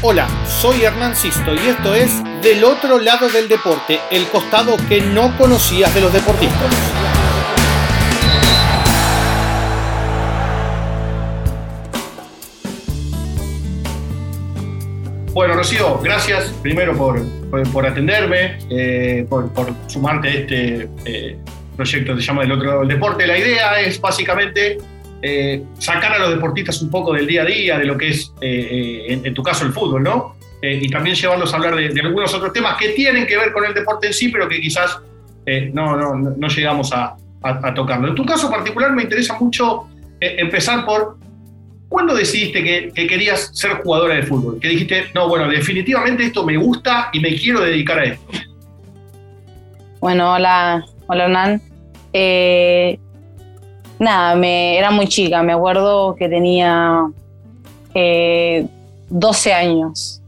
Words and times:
Hola, 0.00 0.28
soy 0.46 0.84
Hernán 0.84 1.16
Sisto 1.16 1.52
y 1.54 1.58
esto 1.58 1.92
es 1.92 2.22
Del 2.40 2.62
otro 2.62 3.00
lado 3.00 3.28
del 3.28 3.48
deporte, 3.48 3.98
el 4.12 4.28
costado 4.28 4.76
que 4.88 5.00
no 5.00 5.36
conocías 5.36 5.92
de 5.92 6.00
los 6.00 6.12
deportistas. 6.12 6.72
Bueno, 15.32 15.54
Rocío, 15.54 15.98
gracias 15.98 16.54
primero 16.62 16.96
por, 16.96 17.84
atenderme, 17.84 18.60
eh, 18.70 19.26
por, 19.28 19.50
sumarte 19.88 20.28
a 20.28 20.32
este 20.32 20.88
eh, 21.06 21.36
proyecto 21.76 22.14
que 22.14 22.20
se 22.20 22.26
llama 22.28 22.42
Del 22.42 22.52
otro 22.52 22.68
lado 22.68 22.80
del 22.80 22.88
deporte. 22.90 23.26
La 23.26 23.36
idea 23.36 23.80
es 23.80 24.00
básicamente 24.00 24.78
eh, 25.22 25.64
sacar 25.78 26.12
a 26.12 26.18
los 26.18 26.30
deportistas 26.30 26.80
un 26.82 26.90
poco 26.90 27.12
del 27.12 27.26
día 27.26 27.42
a 27.42 27.44
día, 27.44 27.78
de 27.78 27.84
lo 27.84 27.98
que 27.98 28.10
es, 28.10 28.32
eh, 28.40 29.06
eh, 29.08 29.20
en, 29.24 29.34
tu 29.34 29.42
caso, 29.42 29.64
el 29.64 29.72
fútbol, 29.72 30.02
¿no? 30.02 30.36
y 30.60 30.88
también 30.88 31.14
llevarlos 31.14 31.52
a 31.52 31.56
hablar 31.56 31.76
de, 31.76 32.00
algunos 32.00 32.34
otros 32.34 32.52
temas 32.52 32.76
que 32.78 32.88
tienen 32.88 33.28
que 33.28 33.36
ver 33.36 33.52
con 33.52 33.64
el 33.64 33.72
deporte 33.72 34.08
en 34.08 34.12
sí, 34.12 34.28
pero 34.28 34.48
que 34.48 34.60
quizás 34.60 34.98
no, 35.72 35.96
no, 35.96 36.16
no, 36.16 36.48
llegamos 36.48 36.92
a, 36.92 37.16
tocarlo. 37.76 38.08
En 38.08 38.16
tu 38.16 38.26
caso 38.26 38.50
particular 38.50 38.92
me 38.92 39.04
interesa 39.04 39.38
mucho 39.38 39.86
empezar 40.18 40.84
por, 40.84 41.16
¿cuándo 41.88 42.12
decidiste 42.12 42.64
que, 42.64 42.90
que, 42.92 43.06
querías 43.06 43.56
ser 43.56 43.82
jugadora 43.84 44.16
de 44.16 44.24
fútbol? 44.24 44.58
Que 44.58 44.70
dijiste, 44.70 45.04
no, 45.14 45.28
bueno, 45.28 45.48
definitivamente 45.48 46.24
esto 46.24 46.44
me 46.44 46.56
gusta 46.56 47.10
y 47.12 47.20
me 47.20 47.36
quiero 47.36 47.60
dedicar 47.60 48.00
a 48.00 48.04
esto. 48.06 48.26
Bueno, 50.00 50.32
hola, 50.32 50.84
hola 51.06 51.24
Hernán. 51.24 51.62
Eh, 52.12 52.98
nada, 53.98 54.34
me, 54.34 54.78
era 54.78 54.90
muy 54.90 55.06
chica, 55.08 55.42
me 55.42 55.52
acuerdo 55.52 56.14
que 56.14 56.28
tenía 56.28 57.06
12 57.94 59.50
eh, 59.50 59.52
años. 59.52 60.22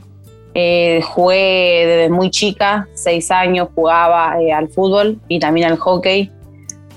Eh, 0.52 1.00
jugué 1.04 1.84
desde 1.86 2.10
muy 2.10 2.30
chica, 2.30 2.88
6 2.94 3.30
años, 3.30 3.68
jugaba 3.74 4.40
eh, 4.40 4.52
al 4.52 4.68
fútbol 4.68 5.20
y 5.28 5.38
también 5.38 5.70
al 5.70 5.78
hockey, 5.78 6.30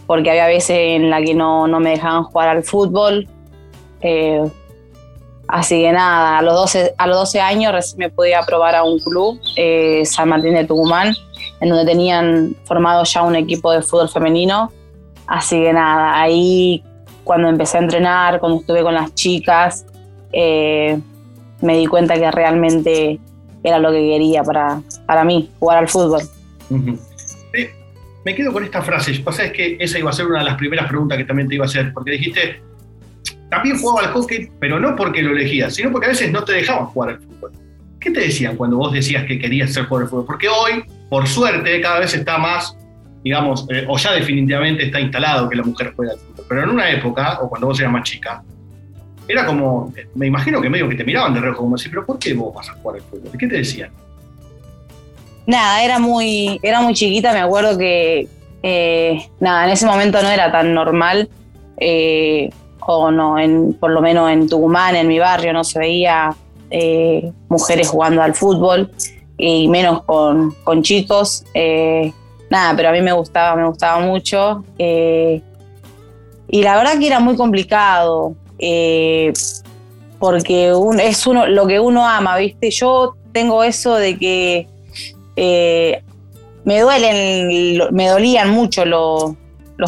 porque 0.08 0.32
había 0.32 0.48
veces 0.48 0.76
en 0.78 1.12
la 1.12 1.22
que 1.22 1.36
no, 1.36 1.68
me 1.80 1.92
dejaban 1.92 2.24
jugar 2.24 2.50
al 2.50 2.64
fútbol. 2.64 3.28
así 5.48 5.82
que 5.82 5.92
nada, 5.92 6.40
a 6.40 6.42
los 6.42 6.56
12, 6.56 6.96
a 6.98 7.08
los 7.08 7.18
12 7.18 7.42
años 7.42 7.72
recién 7.72 8.00
me 8.00 8.10
podía 8.10 8.42
probar 8.42 8.76
a 8.76 8.84
un 8.84 8.98
club, 9.00 9.40
San 10.06 10.30
Martín 10.30 10.56
de 10.56 10.66
Tucumán, 10.66 11.14
en 11.62 11.70
donde 11.70 11.86
tenían 11.86 12.56
formado 12.66 13.04
ya 13.04 13.22
un 13.22 13.36
equipo 13.36 13.72
de 13.72 13.84
fútbol 13.84 14.10
femenino 14.10 14.72
Así 15.28 15.62
que 15.62 15.74
nada, 15.74 16.22
ahí 16.22 16.84
cuando 17.24 17.50
empecé 17.50 17.78
a 17.78 17.82
entrenar, 17.82 18.40
cuando 18.40 18.60
estuve 18.60 18.84
con 18.84 18.94
las 18.94 19.14
chicas, 19.16 19.86
eh, 20.32 21.00
me 21.62 21.78
di 21.78 21.86
cuenta 21.88 22.16
que 22.16 22.30
realmente 22.32 23.20
era 23.64 23.80
lo 23.80 23.92
que 23.92 24.00
quería 24.00 24.44
para, 24.44 24.82
para 25.06 25.24
mí, 25.24 25.50
jugar 25.60 25.78
al 25.78 25.88
fútbol. 25.88 26.22
me 28.26 28.36
quedo 28.36 28.52
con 28.52 28.64
esta 28.64 28.82
frase. 28.82 29.14
Pasa 29.20 29.46
es 29.46 29.54
que 29.54 29.78
esa 29.80 30.00
iba 30.00 30.10
a 30.10 30.14
ser 30.14 30.28
una 30.28 30.40
de 30.40 30.46
las 30.46 30.56
primeras 30.56 30.88
preguntas 30.88 31.18
que 31.18 31.26
también 31.26 31.48
te 31.48 31.56
iba 31.56 31.66
a 31.66 31.68
hacer, 31.68 31.94
porque 31.94 32.12
dijiste, 32.12 32.62
también 33.50 33.80
jugaba 33.80 34.08
al 34.08 34.14
hockey, 34.14 34.50
pero 34.60 34.80
no 34.80 34.96
porque 34.96 35.22
lo 35.22 35.32
elegías, 35.32 35.76
sino 35.76 35.92
porque 35.92 36.08
a 36.08 36.10
veces 36.10 36.32
no 36.32 36.44
te 36.44 36.54
dejaban 36.54 36.88
jugar 36.88 37.10
al 37.12 37.20
fútbol. 37.20 37.52
¿Qué 38.00 38.12
te 38.12 38.20
decían 38.20 38.58
cuando 38.58 38.78
vos 38.78 38.92
decías 38.92 39.26
que 39.26 39.40
querías 39.40 39.72
ser 39.72 39.86
jugador 39.86 40.08
de 40.08 40.10
fútbol? 40.10 40.26
Porque 40.26 40.50
hoy, 40.50 40.84
por 41.10 41.28
suerte, 41.28 41.80
cada 41.80 42.00
vez 42.00 42.14
está 42.14 42.38
más 42.38 42.76
digamos, 43.24 43.66
eh, 43.70 43.86
o 43.88 43.98
ya 43.98 44.12
definitivamente 44.12 44.86
está 44.86 45.00
instalado 45.00 45.50
que 45.50 45.56
la 45.56 45.64
mujer 45.64 45.94
juega 45.96 46.14
al 46.14 46.20
fútbol. 46.20 46.46
Pero 46.50 46.64
en 46.64 46.70
una 46.70 46.90
época, 46.92 47.40
o 47.42 47.50
cuando 47.50 47.68
vos 47.68 47.80
eras 47.80 47.92
más 47.92 48.04
chica, 48.04 48.44
era 49.28 49.46
como, 49.46 49.94
me 50.16 50.28
imagino 50.28 50.62
que 50.62 50.70
medio 50.70 50.90
que 50.90 50.96
te 50.96 51.06
miraban 51.06 51.34
de 51.34 51.40
reojo, 51.40 51.60
como 51.60 51.78
decir, 51.78 51.90
pero 51.90 52.06
¿por 52.06 52.20
qué 52.20 52.34
vos 52.34 52.54
vas 52.54 52.70
a 52.70 52.74
jugar 52.74 52.98
al 52.98 53.04
fútbol? 53.04 53.32
¿Qué 53.38 53.48
te 53.48 53.58
decían? 53.58 53.90
Nada, 55.46 55.84
era 55.84 56.00
muy, 56.00 56.60
era 56.62 56.82
muy 56.82 56.94
chiquita, 56.94 57.32
me 57.32 57.40
acuerdo 57.40 57.78
que, 57.78 58.28
eh, 58.62 59.26
nada, 59.40 59.66
en 59.66 59.72
ese 59.72 59.86
momento 59.86 60.22
no 60.22 60.30
era 60.30 60.52
tan 60.52 60.74
normal, 60.74 61.30
eh, 61.78 62.50
o 62.86 63.12
no, 63.12 63.40
en, 63.40 63.74
por 63.74 63.92
lo 63.92 64.02
menos 64.02 64.30
en 64.30 64.50
Tucumán, 64.50 64.96
en 64.98 65.08
mi 65.08 65.20
barrio, 65.20 65.54
no 65.54 65.64
se 65.64 65.80
veía 65.80 66.36
mujeres 67.50 67.88
jugando 67.88 68.22
al 68.22 68.34
fútbol, 68.34 68.92
y 69.38 69.68
menos 69.68 70.04
con, 70.04 70.56
con 70.64 70.82
chicos 70.82 71.46
nada, 72.54 72.76
pero 72.76 72.90
a 72.90 72.92
mí 72.92 73.02
me 73.02 73.12
gustaba, 73.12 73.56
me 73.56 73.68
gustaba 73.68 74.00
mucho. 74.00 74.64
Eh, 74.78 75.42
y 76.48 76.62
la 76.62 76.78
verdad 76.78 77.00
que 77.00 77.08
era 77.08 77.20
muy 77.20 77.36
complicado, 77.36 78.36
eh, 78.60 79.34
porque 80.20 80.72
es 81.02 81.28
uno, 81.28 81.48
lo 81.48 81.66
que 81.66 81.80
uno 81.80 82.08
ama, 82.08 82.38
¿viste? 82.38 82.70
Yo 82.70 83.16
tengo 83.32 83.64
eso 83.64 83.96
de 83.96 84.18
que 84.20 84.68
eh, 85.36 86.04
me 86.64 86.80
duelen, 86.80 87.80
me 87.92 88.08
dolían 88.08 88.52
mucho 88.52 88.86
los, 88.86 89.36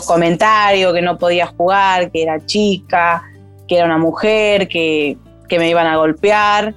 comentarios, 0.07 0.91
que 0.93 1.01
no 1.01 1.17
podía 1.17 1.45
jugar, 1.45 2.11
que 2.11 2.23
era 2.23 2.45
chica, 2.45 3.23
que 3.65 3.77
era 3.77 3.85
una 3.85 3.97
mujer, 3.97 4.67
que, 4.67 5.17
que 5.47 5.59
me 5.59 5.69
iban 5.69 5.87
a 5.87 5.97
golpear. 5.97 6.73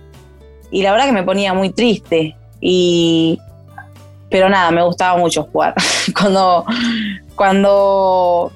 Y 0.70 0.82
la 0.82 0.92
verdad 0.92 1.06
que 1.06 1.12
me 1.12 1.24
ponía 1.24 1.54
muy 1.54 1.70
triste. 1.70 2.36
Y, 2.60 3.40
pero 4.30 4.48
nada, 4.48 4.70
me 4.70 4.82
gustaba 4.82 5.18
mucho 5.18 5.44
jugar. 5.44 5.74
cuando, 6.18 6.64
cuando, 7.34 8.52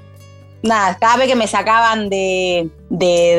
nada, 0.63 0.97
cada 0.99 1.17
vez 1.17 1.29
que 1.29 1.37
me 1.37 1.47
sacaban 1.47 2.09
de, 2.09 2.71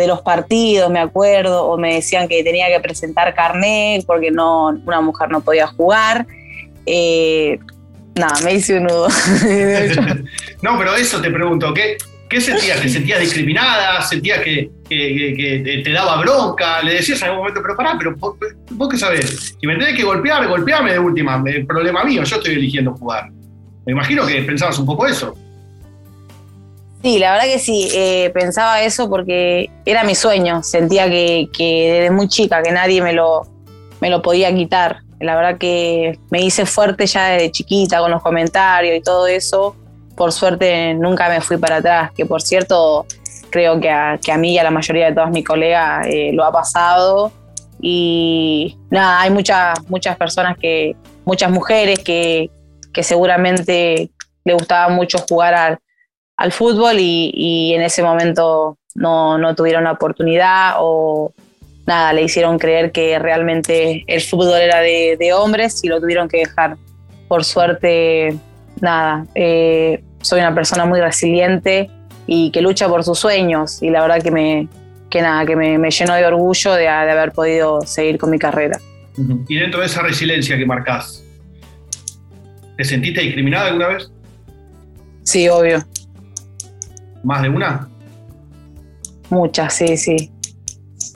los 0.07 0.21
partidos, 0.21 0.89
me 0.89 0.99
acuerdo, 0.99 1.66
o 1.66 1.77
me 1.77 1.95
decían 1.95 2.27
que 2.27 2.43
tenía 2.43 2.67
que 2.67 2.79
presentar 2.79 3.33
carnet 3.33 4.05
porque 4.05 4.31
no, 4.31 4.67
una 4.85 5.01
mujer 5.01 5.29
no 5.29 5.41
podía 5.41 5.67
jugar, 5.67 6.25
eh, 6.85 7.59
nada, 8.16 8.35
me 8.43 8.53
hice 8.53 8.77
un 8.77 8.83
nudo. 8.83 9.07
no, 10.61 10.77
pero 10.77 10.95
eso 10.95 11.22
te 11.22 11.29
pregunto, 11.29 11.73
¿qué, 11.73 11.97
¿Qué 12.33 12.41
sentías? 12.41 12.81
¿Te 12.81 12.89
sentías 12.89 13.19
discriminada? 13.19 14.01
¿Sentías 14.01 14.39
que, 14.39 14.71
te 14.89 15.91
daba 15.91 16.19
bronca? 16.19 16.81
¿Le 16.81 16.95
decías 16.95 17.21
en 17.21 17.25
algún 17.25 17.41
momento, 17.41 17.61
pero 17.61 17.75
pará, 17.75 17.95
pero 17.95 18.16
vos, 18.17 18.89
qué 18.89 18.97
sabés? 18.97 19.55
Si 19.61 19.67
me 19.67 19.75
tenés 19.75 19.95
que 19.95 20.03
golpear, 20.03 20.47
golpeame 20.47 20.93
de 20.93 20.97
última. 20.97 21.43
El 21.45 21.67
problema 21.67 22.03
mío, 22.03 22.23
yo 22.23 22.38
estoy 22.38 22.55
eligiendo 22.55 22.91
jugar. 22.95 23.29
Me 23.85 23.91
imagino 23.91 24.25
que 24.25 24.41
pensabas 24.41 24.79
un 24.79 24.88
poco 24.88 25.05
eso. 25.05 25.35
Sí, 27.03 27.19
la 27.19 27.33
verdad 27.33 27.45
que 27.45 27.59
sí, 27.59 27.89
eh, 27.93 28.31
pensaba 28.33 28.81
eso 28.81 29.07
porque 29.07 29.69
era 29.85 30.03
mi 30.03 30.16
sueño. 30.16 30.63
Sentía 30.63 31.07
que, 31.11 31.49
desde 31.55 32.09
muy 32.09 32.27
chica, 32.29 32.63
que 32.63 32.72
nadie 32.72 32.99
me 33.03 33.13
lo, 33.13 33.43
me 34.01 34.09
lo 34.09 34.23
podía 34.23 34.51
quitar. 34.55 35.01
La 35.19 35.35
verdad 35.35 35.59
que 35.59 36.17
me 36.31 36.41
hice 36.41 36.66
fuerte 36.66 37.05
ya 37.05 37.27
desde 37.27 37.51
chiquita 37.51 37.99
con 37.99 38.09
los 38.09 38.23
comentarios 38.23 38.97
y 38.97 39.01
todo 39.01 39.27
eso 39.27 39.75
por 40.16 40.31
suerte 40.31 40.94
nunca 40.94 41.29
me 41.29 41.41
fui 41.41 41.57
para 41.57 41.78
atrás, 41.78 42.12
que 42.16 42.25
por 42.25 42.41
cierto 42.41 43.06
creo 43.50 43.79
que 43.79 43.90
a, 43.90 44.38
mí 44.38 44.53
y 44.53 44.57
a 44.57 44.63
la 44.63 44.72
mayoría 44.72 45.06
de 45.06 45.13
todas 45.13 45.31
mis 45.31 45.46
colegas 45.46 46.07
eh, 46.07 46.31
lo 46.34 46.44
ha 46.44 46.51
pasado. 46.51 47.31
Y 47.79 48.78
nada, 48.90 49.22
hay 49.22 49.29
muchas, 49.29 49.79
muchas 49.90 50.18
personas 50.18 50.57
que, 50.57 50.96
muchas 51.25 51.52
mujeres 51.52 52.00
que, 52.00 52.50
seguramente 53.02 54.09
le 54.46 54.53
gustaba 54.53 54.90
mucho 54.90 55.19
jugar 55.29 55.79
al, 56.38 56.52
fútbol 56.52 56.96
y, 56.97 57.73
en 57.75 57.81
ese 57.81 58.02
momento 58.03 58.78
no, 58.96 59.56
tuvieron 59.56 59.84
la 59.84 59.91
oportunidad 59.91 60.75
o 60.79 61.31
nada, 61.85 62.13
le 62.13 62.23
hicieron 62.23 62.57
creer 62.57 62.91
que 62.91 63.19
realmente 63.19 64.03
el 64.07 64.22
fútbol 64.22 64.59
era 64.59 64.79
de, 64.79 65.16
de 65.19 65.34
hombres 65.34 65.84
y 65.84 65.88
lo 65.88 66.00
tuvieron 66.00 66.28
que 66.28 66.38
dejar. 66.38 66.78
Por 67.28 67.44
suerte 67.44 68.38
nada, 68.83 69.25
eh, 69.33 70.03
soy 70.21 70.41
una 70.41 70.53
persona 70.53 70.85
muy 70.85 70.99
resiliente 70.99 71.89
y 72.27 72.51
que 72.51 72.61
lucha 72.61 72.88
por 72.88 73.03
sus 73.03 73.17
sueños 73.17 73.81
y 73.81 73.89
la 73.89 74.01
verdad 74.01 74.21
que 74.21 74.31
me, 74.31 74.67
que 75.09 75.21
nada, 75.21 75.45
que 75.45 75.55
me, 75.55 75.89
lleno 75.89 76.13
de 76.13 76.25
orgullo 76.25 76.73
de, 76.73 76.88
haber 76.88 77.31
podido 77.31 77.81
seguir 77.81 78.17
con 78.17 78.29
mi 78.29 78.38
carrera. 78.38 78.79
Y 79.47 79.55
dentro 79.55 79.79
de 79.79 79.85
esa 79.85 80.02
resiliencia 80.02 80.58
que 80.58 80.66
marcás, 80.66 81.23
¿te 82.78 82.84
sentiste 82.84 83.22
discriminada 83.22 83.67
alguna 83.67 83.87
vez? 83.87 84.11
Sí, 85.23 85.47
obvio. 85.47 85.84
¿Más 87.23 87.41
de 87.41 87.49
una? 87.49 87.87
Muchas, 89.29 89.73
sí, 89.75 89.97
sí. 89.97 90.31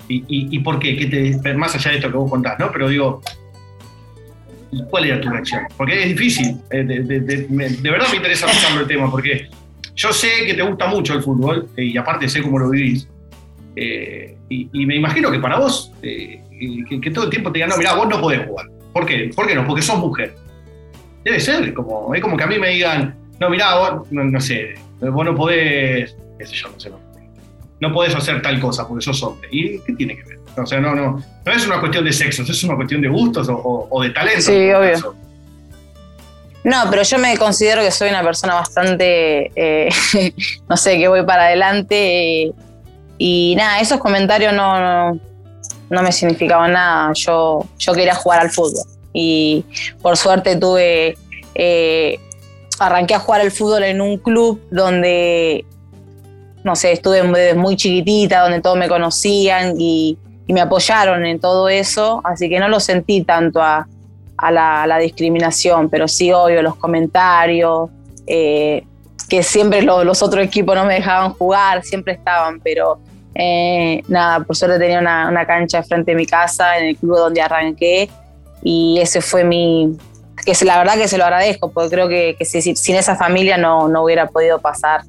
¿Y, 0.07 0.59
por 0.59 0.79
qué? 0.79 0.95
¿Qué 0.95 1.05
te, 1.07 1.53
más 1.53 1.75
allá 1.75 1.91
de 1.91 1.97
esto 1.97 2.09
que 2.09 2.17
vos 2.17 2.29
contás, 2.29 2.57
¿no? 2.59 2.71
Pero 2.71 2.87
digo, 2.87 3.21
¿Cuál 4.89 5.05
era 5.05 5.21
tu 5.21 5.29
reacción? 5.29 5.63
Porque 5.75 6.01
es 6.01 6.09
difícil. 6.09 6.57
Eh, 6.71 6.83
de, 6.83 7.47
verdad 7.89 8.07
me 8.09 8.17
interesa 8.17 8.45
pensarlo 8.45 8.81
el 8.81 8.87
tema, 8.87 9.09
porque 9.09 9.49
yo 9.95 10.11
sé 10.13 10.45
que 10.45 10.53
te 10.53 10.61
gusta 10.61 10.87
mucho 10.87 11.13
el 11.13 11.23
fútbol 11.23 11.69
eh, 11.77 11.85
y 11.85 11.97
aparte 11.97 12.27
sé 12.27 12.41
cómo 12.41 12.59
lo 12.59 12.69
vivís. 12.69 13.07
Eh, 13.75 14.35
y, 14.49 14.85
me 14.85 14.95
imagino 14.95 15.31
que 15.31 15.39
para 15.39 15.59
vos, 15.59 15.91
que, 16.01 17.11
todo 17.13 17.25
el 17.25 17.29
tiempo 17.29 17.51
te 17.51 17.59
digan, 17.59 17.69
no, 17.69 17.77
mira, 17.77 17.93
vos 17.93 18.07
no 18.07 18.19
podés 18.19 18.45
jugar. 18.45 18.67
¿Por 18.93 19.05
qué? 19.05 19.29
¿Por 19.35 19.47
qué 19.47 19.55
no? 19.55 19.65
Porque 19.65 19.81
sos 19.81 19.99
mujer. 19.99 20.35
Debe 21.23 21.39
ser, 21.39 21.73
como, 21.73 22.13
es 22.15 22.21
como 22.21 22.37
que 22.37 22.43
a 22.43 22.47
mí 22.47 22.57
me 22.57 22.69
digan, 22.69 23.15
no, 23.39 23.49
mira, 23.49 23.75
vos, 23.75 24.11
no, 24.11 24.39
sé, 24.39 24.75
vos 25.01 25.25
no 25.25 25.35
podés, 25.35 26.15
qué 26.39 26.45
sé 26.45 26.55
yo, 26.55 26.69
no 26.69 26.79
sé, 26.79 26.91
no 27.79 27.93
podés 27.93 28.15
hacer 28.15 28.41
tal 28.41 28.59
cosa 28.59 28.87
porque 28.87 29.03
sos 29.03 29.21
hombre. 29.23 29.47
¿Y 29.51 29.79
qué 29.79 29.93
tiene 29.93 30.15
que 30.15 30.23
ver? 30.23 30.36
O 30.57 30.65
sea, 30.65 30.79
no, 30.79 30.95
no, 30.95 31.23
no 31.45 31.51
es 31.51 31.65
una 31.65 31.79
cuestión 31.79 32.03
de 32.05 32.13
sexo, 32.13 32.41
es 32.43 32.63
una 32.63 32.75
cuestión 32.75 33.01
de 33.01 33.07
gustos 33.07 33.47
o, 33.49 34.01
de 34.01 34.09
talento. 34.09 34.41
Sí, 34.41 34.71
obvio. 34.71 35.15
No, 36.63 36.83
pero 36.89 37.03
yo 37.03 37.17
me 37.17 37.37
considero 37.37 37.81
que 37.81 37.91
soy 37.91 38.09
una 38.09 38.23
persona 38.23 38.55
bastante, 38.55 39.51
eh, 39.55 39.89
no 40.69 40.75
sé, 40.75 40.97
que 40.97 41.07
voy 41.07 41.23
para 41.23 41.45
adelante. 41.45 42.51
y 43.17 43.55
nada, 43.55 43.79
esos 43.79 43.99
comentarios 43.99 44.53
no, 44.53 45.13
no, 45.89 46.03
me 46.03 46.11
significaban 46.11 46.73
nada. 46.73 47.13
Yo, 47.13 47.65
yo 47.77 47.93
quería 47.93 48.15
jugar 48.15 48.41
al 48.41 48.49
fútbol. 48.49 48.85
Y 49.13 49.63
por 50.01 50.17
suerte 50.17 50.55
tuve, 50.57 51.17
eh, 51.55 52.19
arranqué 52.79 53.15
a 53.15 53.19
jugar 53.19 53.41
al 53.41 53.51
fútbol 53.51 53.83
en 53.83 54.01
un 54.01 54.17
club 54.17 54.61
donde, 54.69 55.65
no 56.63 56.75
sé, 56.75 56.91
estuve 56.91 57.21
desde 57.21 57.53
muy 57.53 57.77
chiquitita, 57.77 58.41
donde 58.41 58.61
todos 58.61 58.77
me 58.77 58.89
conocían 58.89 59.75
y, 59.79 60.17
y 60.47 60.53
me 60.53 60.61
apoyaron 60.61 61.25
en 61.25 61.39
todo 61.39 61.69
eso. 61.69 62.21
Así 62.23 62.49
que 62.49 62.59
no 62.59 62.67
lo 62.67 62.79
sentí 62.79 63.23
tanto 63.23 63.61
a 63.61 63.87
a 64.37 64.51
la, 64.87 64.97
discriminación, 64.99 65.89
pero 65.89 66.07
sí 66.07 66.31
obvio 66.31 66.61
los 66.61 66.75
comentarios, 66.75 67.89
eh, 68.27 68.83
que 69.29 69.43
siempre 69.43 69.81
los 69.81 70.21
otros 70.21 70.45
equipos 70.45 70.75
no 70.75 70.85
me 70.85 70.95
dejaban 70.95 71.33
jugar, 71.33 71.83
siempre 71.83 72.13
estaban, 72.13 72.59
pero 72.61 72.99
eh, 73.35 74.01
nada, 74.07 74.39
por 74.41 74.55
suerte 74.55 74.79
tenía 74.79 74.99
una, 74.99 75.45
cancha 75.45 75.83
frente 75.83 76.11
de 76.11 76.17
mi 76.17 76.25
casa, 76.25 76.77
en 76.77 76.85
el 76.85 76.97
club 76.97 77.17
donde 77.17 77.41
arranqué, 77.41 78.09
y 78.61 78.99
ese 79.01 79.21
fue 79.21 79.43
mi, 79.43 79.97
que 80.45 80.53
la 80.65 80.77
verdad 80.77 80.95
que 80.95 81.07
se 81.07 81.17
lo 81.17 81.23
agradezco, 81.25 81.71
porque 81.71 81.89
creo 81.89 82.07
que, 82.07 82.37
sin 82.45 82.95
esa 82.95 83.15
familia 83.15 83.57
no, 83.57 83.87
no 83.87 84.03
hubiera 84.03 84.27
podido 84.27 84.59
pasar 84.59 85.01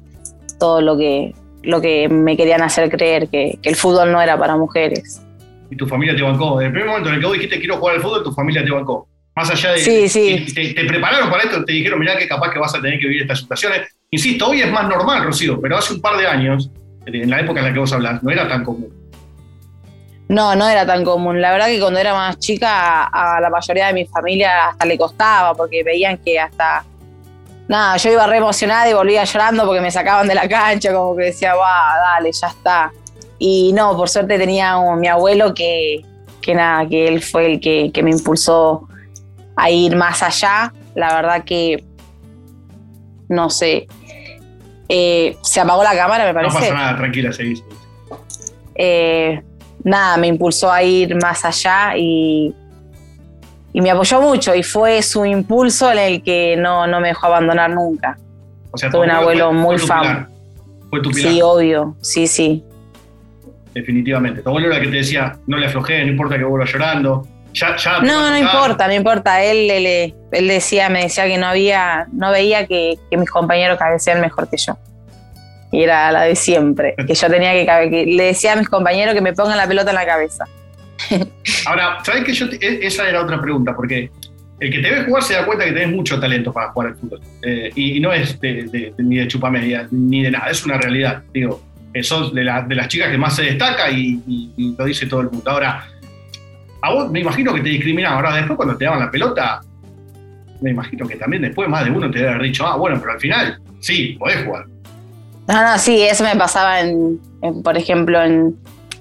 todo 0.57 0.81
lo 0.81 0.97
que, 0.97 1.33
lo 1.61 1.79
que 1.79 2.09
me 2.09 2.35
querían 2.35 2.61
hacer 2.61 2.89
creer, 2.89 3.29
que, 3.29 3.57
que 3.61 3.69
el 3.69 3.75
fútbol 3.75 4.11
no 4.11 4.21
era 4.21 4.37
para 4.37 4.57
mujeres. 4.57 5.21
Y 5.71 5.75
tu 5.75 5.87
familia 5.87 6.15
te 6.15 6.21
bancó. 6.21 6.59
En 6.61 6.67
el 6.67 6.73
primer 6.73 6.89
momento 6.89 7.09
en 7.09 7.15
el 7.15 7.21
que 7.21 7.27
vos 7.27 7.33
dijiste 7.35 7.59
quiero 7.59 7.77
jugar 7.77 7.95
al 7.95 8.01
fútbol, 8.01 8.23
tu 8.23 8.31
familia 8.31 8.63
te 8.63 8.71
bancó. 8.71 9.07
Más 9.35 9.49
allá 9.49 9.71
de. 9.71 9.79
Sí, 9.79 10.09
sí. 10.09 10.45
Te, 10.53 10.85
prepararon 10.85 11.29
para 11.29 11.43
esto, 11.43 11.63
te 11.63 11.73
dijeron, 11.73 11.99
mirá 11.99 12.17
que 12.17 12.27
capaz 12.27 12.51
que 12.51 12.59
vas 12.59 12.73
a 12.75 12.81
tener 12.81 12.99
que 12.99 13.07
vivir 13.07 13.21
estas 13.21 13.39
situaciones. 13.39 13.95
Insisto, 14.11 14.49
hoy 14.49 14.61
es 14.61 14.71
más 14.71 14.87
normal, 14.87 15.23
Rocío, 15.23 15.61
pero 15.61 15.77
hace 15.77 15.93
un 15.93 16.01
par 16.01 16.17
de 16.17 16.27
años, 16.27 16.69
en 17.05 17.29
la 17.29 17.39
época 17.39 17.59
en 17.59 17.67
la 17.67 17.73
que 17.73 17.79
vos 17.79 17.93
hablas, 17.93 18.21
no 18.23 18.31
era 18.31 18.47
tan 18.47 18.65
común. 18.65 18.99
No, 20.29 20.55
no 20.55 20.69
era 20.69 20.85
tan 20.85 21.03
común. 21.03 21.41
La 21.41 21.51
verdad 21.51 21.67
que 21.67 21.79
cuando 21.79 21.99
era 21.99 22.13
más 22.13 22.37
chica, 22.37 23.05
a 23.05 23.41
la 23.41 23.49
mayoría 23.49 23.87
de 23.87 23.93
mi 23.93 24.05
familia 24.05 24.67
hasta 24.67 24.85
le 24.85 24.97
costaba, 24.97 25.55
porque 25.55 25.83
veían 25.83 26.17
que 26.17 26.39
hasta. 26.39 26.85
Nada, 27.67 27.97
yo 27.97 28.11
iba 28.11 28.25
re 28.27 28.37
emocionada 28.37 28.89
y 28.89 28.93
volvía 28.93 29.23
llorando 29.23 29.65
porque 29.65 29.81
me 29.81 29.91
sacaban 29.91 30.27
de 30.27 30.35
la 30.35 30.47
cancha, 30.47 30.91
como 30.93 31.15
que 31.15 31.25
decía, 31.25 31.53
va, 31.55 31.95
dale, 32.15 32.31
ya 32.31 32.47
está. 32.47 32.91
Y 33.39 33.71
no, 33.73 33.95
por 33.95 34.09
suerte 34.09 34.37
tenía 34.37 34.77
mi 34.97 35.07
abuelo 35.07 35.53
que, 35.53 36.05
que 36.41 36.53
nada, 36.53 36.87
que 36.87 37.07
él 37.07 37.21
fue 37.21 37.53
el 37.53 37.59
que, 37.59 37.89
que 37.93 38.03
me 38.03 38.11
impulsó 38.11 38.87
a 39.55 39.69
ir 39.69 39.95
más 39.95 40.21
allá. 40.21 40.73
La 40.93 41.15
verdad 41.15 41.43
que, 41.45 41.83
no 43.29 43.49
sé, 43.49 43.87
eh, 44.89 45.37
se 45.41 45.61
apagó 45.61 45.83
la 45.83 45.95
cámara, 45.95 46.25
me 46.25 46.33
parece. 46.33 46.53
No 46.53 46.59
pasa 46.59 46.73
nada, 46.73 46.97
tranquila, 46.97 47.31
seguís. 47.31 47.63
Eh, 48.75 49.41
nada, 49.83 50.17
me 50.17 50.27
impulsó 50.27 50.71
a 50.71 50.83
ir 50.83 51.15
más 51.21 51.45
allá 51.45 51.95
y, 51.95 52.53
y 53.71 53.81
me 53.81 53.91
apoyó 53.91 54.19
mucho 54.21 54.53
y 54.53 54.63
fue 54.63 55.01
su 55.01 55.25
impulso 55.25 55.91
en 55.91 55.99
el 55.99 56.23
que 56.23 56.55
no, 56.57 56.87
no 56.87 56.99
me 56.99 57.09
dejó 57.09 57.27
abandonar 57.27 57.69
nunca. 57.69 58.17
O 58.71 58.77
sea, 58.77 58.89
Tuve 58.89 59.05
un 59.05 59.11
abuelo 59.11 59.53
muy 59.53 59.77
fan. 59.77 60.27
Fue 60.89 61.01
tu 61.01 61.11
pilar. 61.11 61.31
Sí, 61.31 61.41
obvio, 61.41 61.95
sí, 62.01 62.27
sí. 62.27 62.63
Definitivamente. 63.73 64.41
Tu 64.41 64.49
abuelo 64.49 64.67
era 64.67 64.81
que 64.81 64.87
te 64.87 64.97
decía, 64.97 65.37
no 65.47 65.57
le 65.57 65.67
aflojé, 65.67 66.03
no 66.03 66.11
importa 66.11 66.37
que 66.37 66.43
vuelva 66.43 66.65
llorando, 66.65 67.27
no, 68.03 68.29
no 68.29 68.37
importa, 68.37 68.87
no 68.87 68.93
importa. 68.93 69.43
Él, 69.43 69.69
él, 69.69 70.47
decía, 70.47 70.89
me 70.89 71.03
decía 71.03 71.25
que 71.25 71.37
no 71.37 71.47
había, 71.47 72.07
no 72.11 72.31
veía 72.31 72.67
que, 72.67 72.97
mis 73.11 73.29
compañeros 73.29 73.77
cabecean 73.77 74.21
mejor 74.21 74.49
que 74.49 74.57
yo. 74.57 74.77
Y 75.71 75.83
era 75.83 76.11
la 76.11 76.23
de 76.23 76.35
siempre, 76.35 76.95
que 76.95 77.13
yo 77.13 77.29
tenía 77.29 77.51
que, 77.89 78.05
le 78.05 78.23
decía 78.23 78.53
a 78.53 78.55
mis 78.55 78.69
compañeros 78.69 79.13
que 79.13 79.21
me 79.21 79.33
pongan 79.33 79.57
la 79.57 79.67
pelota 79.67 79.91
en 79.91 79.95
la 79.95 80.05
cabeza. 80.05 80.45
Ahora, 81.65 81.99
¿sabes 82.03 82.23
que 82.23 82.33
yo 82.33 82.47
e, 82.47 82.79
esa 82.81 83.07
era 83.07 83.21
otra 83.21 83.39
pregunta? 83.39 83.75
Porque 83.75 84.09
el 84.59 84.71
que 84.71 84.79
te 84.79 84.91
ve 84.91 85.03
jugar 85.03 85.23
se 85.23 85.35
da 85.35 85.45
cuenta 85.45 85.65
que 85.65 85.71
tenés 85.71 85.91
mucho 85.91 86.19
talento 86.19 86.51
para 86.51 86.71
jugar 86.71 86.89
al 86.89 86.95
fútbol. 86.95 87.21
Eh, 87.43 87.71
y, 87.75 87.99
no 87.99 88.11
es 88.11 88.39
ni 88.97 89.17
de 89.17 89.27
chupa 89.27 89.49
media, 89.49 89.87
ni 89.91 90.23
de 90.23 90.31
nada, 90.31 90.49
es 90.49 90.65
una 90.65 90.77
realidad. 90.77 91.23
Digo, 91.33 91.61
sos 92.01 92.33
de, 92.33 92.41
de 92.41 92.75
las 92.75 92.87
chicas 92.87 93.09
que 93.09 93.17
más 93.17 93.35
se 93.35 93.43
destaca 93.43 93.89
y, 93.89 94.21
y 94.55 94.75
lo 94.77 94.85
dice 94.85 95.05
todo 95.07 95.21
el 95.21 95.29
mundo. 95.29 95.49
Ahora, 95.49 95.87
a 96.81 96.93
vos 96.93 97.11
me 97.11 97.19
imagino 97.19 97.53
que 97.53 97.61
te 97.61 97.69
discriminaban. 97.69 98.17
Ahora, 98.17 98.35
después 98.35 98.57
cuando 98.57 98.77
te 98.77 98.85
daban 98.85 98.99
la 98.99 99.11
pelota, 99.11 99.61
me 100.61 100.71
imagino 100.71 101.07
que 101.07 101.15
también 101.15 101.41
después 101.41 101.67
más 101.69 101.85
de 101.85 101.91
uno 101.91 102.09
te 102.11 102.19
debe 102.19 102.31
haber 102.31 102.43
dicho, 102.43 102.65
ah, 102.65 102.75
bueno, 102.75 102.97
pero 102.99 103.13
al 103.13 103.19
final, 103.19 103.59
sí, 103.79 104.15
podés 104.19 104.45
jugar. 104.45 104.65
No, 105.47 105.63
no, 105.63 105.77
sí, 105.79 106.01
eso 106.01 106.23
me 106.23 106.35
pasaba, 106.35 106.81
en, 106.81 107.19
por 107.63 107.77
ejemplo, 107.77 108.21
en, 108.21 108.55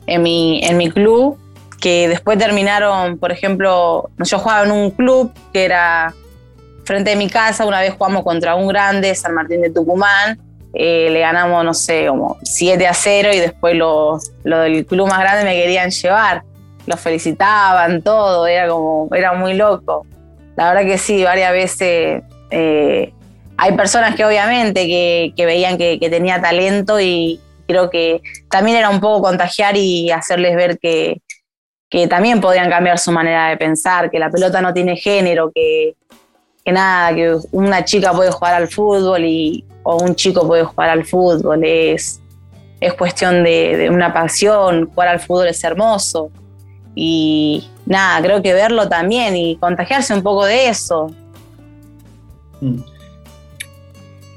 en, 0.06 0.22
mi, 0.22 0.60
en 0.64 0.76
mi 0.76 0.90
club, 0.90 1.38
que 1.80 2.08
después 2.08 2.38
terminaron, 2.38 3.18
por 3.18 3.32
ejemplo, 3.32 4.10
yo 4.18 4.38
jugaba 4.38 4.64
en 4.64 4.72
un 4.72 4.90
club 4.90 5.32
que 5.52 5.64
era 5.64 6.14
frente 6.84 7.10
de 7.10 7.16
mi 7.16 7.28
casa, 7.28 7.66
una 7.66 7.80
vez 7.80 7.92
jugamos 7.92 8.24
contra 8.24 8.54
un 8.54 8.66
grande, 8.68 9.14
San 9.14 9.34
Martín 9.34 9.60
de 9.60 9.70
Tucumán, 9.70 10.38
eh, 10.74 11.08
le 11.10 11.20
ganamos, 11.20 11.64
no 11.64 11.74
sé, 11.74 12.06
como 12.08 12.36
7 12.42 12.86
a 12.86 12.94
0 12.94 13.30
y 13.32 13.38
después 13.38 13.74
los 13.74 14.32
lo 14.44 14.60
del 14.60 14.86
club 14.86 15.08
más 15.08 15.20
grande 15.20 15.44
me 15.44 15.54
querían 15.54 15.90
llevar 15.90 16.42
los 16.88 17.00
felicitaban, 17.00 18.02
todo, 18.02 18.46
era 18.46 18.68
como, 18.68 19.08
era 19.14 19.34
muy 19.34 19.54
loco. 19.54 20.06
La 20.56 20.72
verdad 20.72 20.90
que 20.90 20.98
sí, 20.98 21.22
varias 21.22 21.52
veces 21.52 22.22
eh, 22.50 23.12
hay 23.56 23.72
personas 23.76 24.16
que 24.16 24.24
obviamente 24.24 24.86
que, 24.86 25.46
veían 25.46 25.76
que, 25.76 25.98
tenía 26.10 26.40
talento 26.40 26.98
y 26.98 27.40
creo 27.66 27.90
que 27.90 28.22
también 28.50 28.78
era 28.78 28.88
un 28.88 29.00
poco 29.00 29.22
contagiar 29.22 29.76
y 29.76 30.10
hacerles 30.10 30.56
ver 30.56 30.78
que, 30.78 31.20
que 31.90 32.08
también 32.08 32.40
podían 32.40 32.70
cambiar 32.70 32.98
su 32.98 33.12
manera 33.12 33.48
de 33.50 33.56
pensar, 33.56 34.10
que 34.10 34.18
la 34.18 34.30
pelota 34.30 34.62
no 34.62 34.72
tiene 34.72 34.96
género, 34.96 35.52
que, 35.54 35.94
que 36.64 36.72
nada, 36.72 37.14
que 37.14 37.36
una 37.52 37.84
chica 37.84 38.12
puede 38.12 38.30
jugar 38.30 38.54
al 38.54 38.68
fútbol 38.68 39.24
y, 39.24 39.64
o 39.90 40.04
un 40.04 40.14
chico 40.14 40.46
puede 40.46 40.64
jugar 40.64 40.90
al 40.90 41.06
fútbol, 41.06 41.64
es, 41.64 42.20
es 42.78 42.92
cuestión 42.92 43.42
de, 43.42 43.74
de 43.74 43.88
una 43.88 44.12
pasión, 44.12 44.90
jugar 44.90 45.08
al 45.08 45.18
fútbol 45.18 45.48
es 45.48 45.64
hermoso. 45.64 46.30
Y 46.94 47.66
nada, 47.86 48.20
creo 48.20 48.42
que 48.42 48.52
verlo 48.52 48.86
también 48.86 49.34
y 49.34 49.56
contagiarse 49.56 50.12
un 50.12 50.22
poco 50.22 50.44
de 50.44 50.68
eso. 50.68 51.10
Mm. 52.60 52.80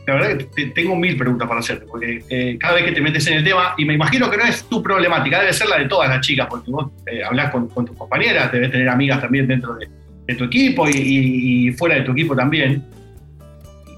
La 0.08 0.14
verdad 0.14 0.46
que 0.56 0.68
tengo 0.68 0.96
mil 0.96 1.18
preguntas 1.18 1.50
para 1.50 1.60
hacerte, 1.60 1.86
porque 1.86 2.24
eh, 2.30 2.58
cada 2.58 2.76
vez 2.76 2.86
que 2.86 2.94
te 2.94 3.02
metes 3.02 3.28
en 3.28 3.34
el 3.40 3.44
tema, 3.44 3.74
y 3.78 3.84
me 3.84 3.96
imagino 3.96 4.32
que 4.32 4.38
no 4.38 4.46
es 4.46 4.64
tu 4.64 4.82
problemática, 4.82 5.42
debe 5.42 5.52
ser 5.52 5.68
la 5.68 5.80
de 5.80 5.90
todas 5.90 6.10
las 6.10 6.26
chicas, 6.26 6.48
porque 6.50 6.72
vos 6.72 6.92
eh, 7.08 7.26
hablas 7.26 7.52
con, 7.52 7.68
tus 7.68 7.98
compañeras, 7.98 8.54
debes 8.54 8.72
tener 8.72 8.88
amigas 8.88 9.20
también 9.20 9.48
dentro 9.48 9.76
de, 9.76 9.90
tu 10.38 10.46
equipo 10.46 10.88
y, 10.88 11.76
fuera 11.78 11.96
de 11.96 12.02
tu 12.04 12.14
equipo 12.14 12.34
también. 12.34 12.86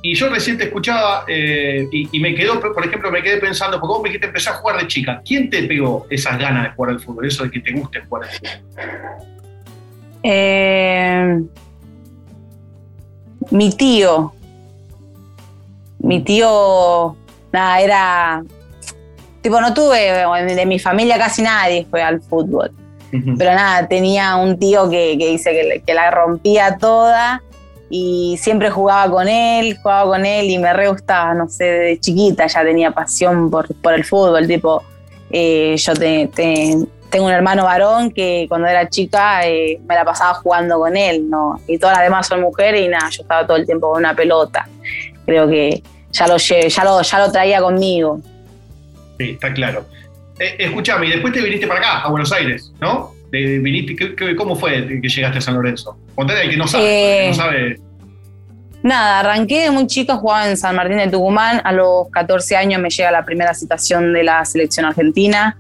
Y 0.06 0.16
yo 0.16 0.28
recién 0.28 0.58
te 0.58 0.66
escuchaba 0.66 1.24
eh, 1.30 1.88
y, 1.90 2.20
me 2.20 2.36
quedó, 2.36 2.60
por 2.60 2.86
ejemplo, 2.86 3.10
me 3.10 3.24
quedé 3.24 3.38
pensando, 3.38 3.80
porque 3.80 3.94
vos 3.94 4.04
me 4.04 4.10
dijiste 4.10 4.28
empezar 4.28 4.56
a 4.56 4.58
jugar 4.58 4.78
de 4.82 4.88
chica. 4.88 5.22
¿Quién 5.24 5.50
te 5.50 5.64
pegó 5.64 6.06
esas 6.10 6.38
ganas 6.38 6.64
de 6.64 6.70
jugar 6.72 6.92
al 6.92 7.00
fútbol, 7.00 7.26
eso 7.26 7.46
de 7.46 7.52
que 7.52 7.62
te 7.62 7.72
guste 7.72 8.02
jugar 8.02 8.28
al 8.28 8.36
fútbol? 8.36 8.52
Eh, 10.24 11.42
mi 13.50 13.72
tío. 13.72 14.34
Mi 16.00 16.22
tío, 16.22 17.16
nada, 17.54 17.80
era. 17.80 18.44
Tipo, 19.42 19.62
no 19.62 19.74
tuve, 19.74 20.26
de 20.54 20.66
mi 20.66 20.80
familia 20.80 21.18
casi 21.18 21.44
nadie 21.44 21.88
fue 21.90 22.04
al 22.04 22.22
fútbol. 22.22 22.72
Pero 23.10 23.54
nada, 23.54 23.88
tenía 23.88 24.36
un 24.36 24.60
tío 24.60 24.90
que, 24.90 25.16
dice 25.16 25.52
que, 25.52 25.82
que 25.86 25.94
la 25.94 26.12
rompía 26.12 26.78
toda 26.78 27.42
y 27.96 28.38
siempre 28.40 28.72
jugaba 28.72 29.12
con 29.12 29.28
él, 29.28 29.78
jugaba 29.78 30.10
con 30.10 30.26
él 30.26 30.50
y 30.50 30.58
me 30.58 30.74
re 30.74 30.88
gustaba, 30.88 31.36
no 31.36 31.48
sé, 31.48 31.66
de 31.66 32.00
chiquita 32.00 32.48
ya 32.48 32.64
tenía 32.64 32.90
pasión 32.90 33.52
por, 33.52 33.72
por 33.76 33.94
el 33.94 34.04
fútbol, 34.04 34.48
tipo, 34.48 34.82
eh, 35.30 35.76
yo 35.78 35.94
tengo 35.94 37.28
un 37.28 37.32
hermano 37.32 37.66
varón 37.66 38.10
que 38.10 38.48
cuando 38.50 38.68
era 38.68 38.90
chica 38.90 39.48
eh, 39.48 39.80
me 39.88 39.94
la 39.94 40.04
pasaba 40.04 40.34
jugando 40.34 40.80
con 40.80 40.98
él, 40.98 41.30
¿no? 41.30 41.62
Y 41.68 41.78
todas 41.78 41.98
las 41.98 42.06
demás 42.06 42.26
son 42.26 42.42
mujeres 42.42 42.82
y 42.82 42.88
nada, 42.88 43.10
yo 43.12 43.22
estaba 43.22 43.46
todo 43.46 43.58
el 43.58 43.68
tiempo 43.68 43.92
con 43.92 44.00
una 44.00 44.16
pelota. 44.16 44.68
Creo 45.28 45.48
que 45.48 45.84
ya 46.12 46.28
lo, 46.28 46.38
ya 46.38 46.84
lo, 46.84 47.00
ya 47.00 47.20
lo 47.20 47.32
traía 47.32 47.62
conmigo. 47.62 48.20
Sí, 49.20 49.30
está 49.30 49.54
claro. 49.54 49.86
Eh, 50.40 50.56
escúchame, 50.58 51.06
y 51.06 51.12
después 51.12 51.32
te 51.32 51.42
viniste 51.42 51.68
para 51.68 51.80
acá, 51.80 52.00
a 52.00 52.10
Buenos 52.10 52.32
Aires, 52.32 52.74
¿no? 52.82 53.14
¿Cómo 54.38 54.56
fue 54.56 55.00
que 55.02 55.10
llegaste 55.10 55.40
a 55.40 55.42
San 55.42 55.56
Lorenzo? 55.56 55.98
Contale 56.16 56.42
al 56.42 56.50
que 56.50 56.58
no 56.58 56.68
sabe, 56.68 57.28
no 57.30 57.34
sabe. 57.34 57.80
Nada, 58.84 59.22
arranqué 59.22 59.62
de 59.62 59.72
muy 59.72 59.88
chica, 59.88 60.18
jugaba 60.18 60.50
en 60.50 60.58
San 60.58 60.76
Martín 60.76 60.98
de 60.98 61.08
Tucumán. 61.08 61.62
A 61.64 61.72
los 61.72 62.10
14 62.12 62.58
años 62.58 62.82
me 62.82 62.90
llega 62.90 63.12
la 63.12 63.24
primera 63.24 63.54
citación 63.54 64.12
de 64.14 64.24
la 64.24 64.44
selección 64.44 64.86
argentina. 64.86 65.58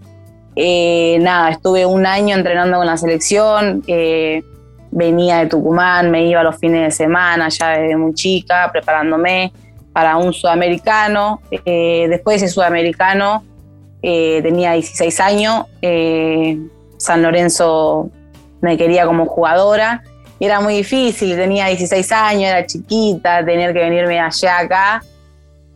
Eh, 0.55 1.17
nada, 1.21 1.49
estuve 1.49 1.85
un 1.85 2.05
año 2.05 2.35
entrenando 2.35 2.77
con 2.77 2.85
la 2.85 2.97
selección, 2.97 3.81
eh, 3.87 4.43
venía 4.91 5.37
de 5.37 5.47
Tucumán, 5.47 6.11
me 6.11 6.27
iba 6.27 6.43
los 6.43 6.57
fines 6.57 6.83
de 6.83 6.91
semana, 6.91 7.49
ya 7.49 7.69
desde 7.69 7.95
muy 7.95 8.13
chica, 8.13 8.69
preparándome 8.71 9.53
para 9.93 10.17
un 10.17 10.33
sudamericano. 10.33 11.41
Eh, 11.49 12.07
después 12.09 12.39
de 12.39 12.45
ese 12.45 12.53
sudamericano 12.53 13.43
tenía 14.01 14.73
16 14.73 15.19
años, 15.21 15.65
San 17.03 17.21
Lorenzo 17.21 18.09
me 18.61 18.77
quería 18.77 19.05
como 19.05 19.25
jugadora. 19.25 20.01
Era 20.39 20.61
muy 20.61 20.75
difícil, 20.75 21.35
tenía 21.35 21.67
16 21.67 22.11
años, 22.13 22.43
era 22.43 22.65
chiquita, 22.65 23.45
tener 23.45 23.73
que 23.73 23.79
venirme 23.79 24.19
allá 24.19 24.59
acá. 24.59 25.03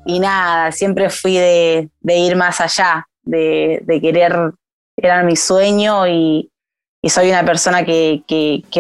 Y 0.06 0.20
nada, 0.20 0.72
siempre 0.72 1.10
fui 1.10 1.36
de, 1.36 1.90
ir 2.06 2.36
más 2.38 2.62
allá, 2.62 3.06
de, 3.24 3.84
querer 4.02 4.54
era 4.96 5.22
mi 5.22 5.36
sueño 5.36 6.08
y, 6.08 6.50
soy 7.04 7.30
una 7.30 7.46
persona 7.46 7.86
que, 7.86 8.24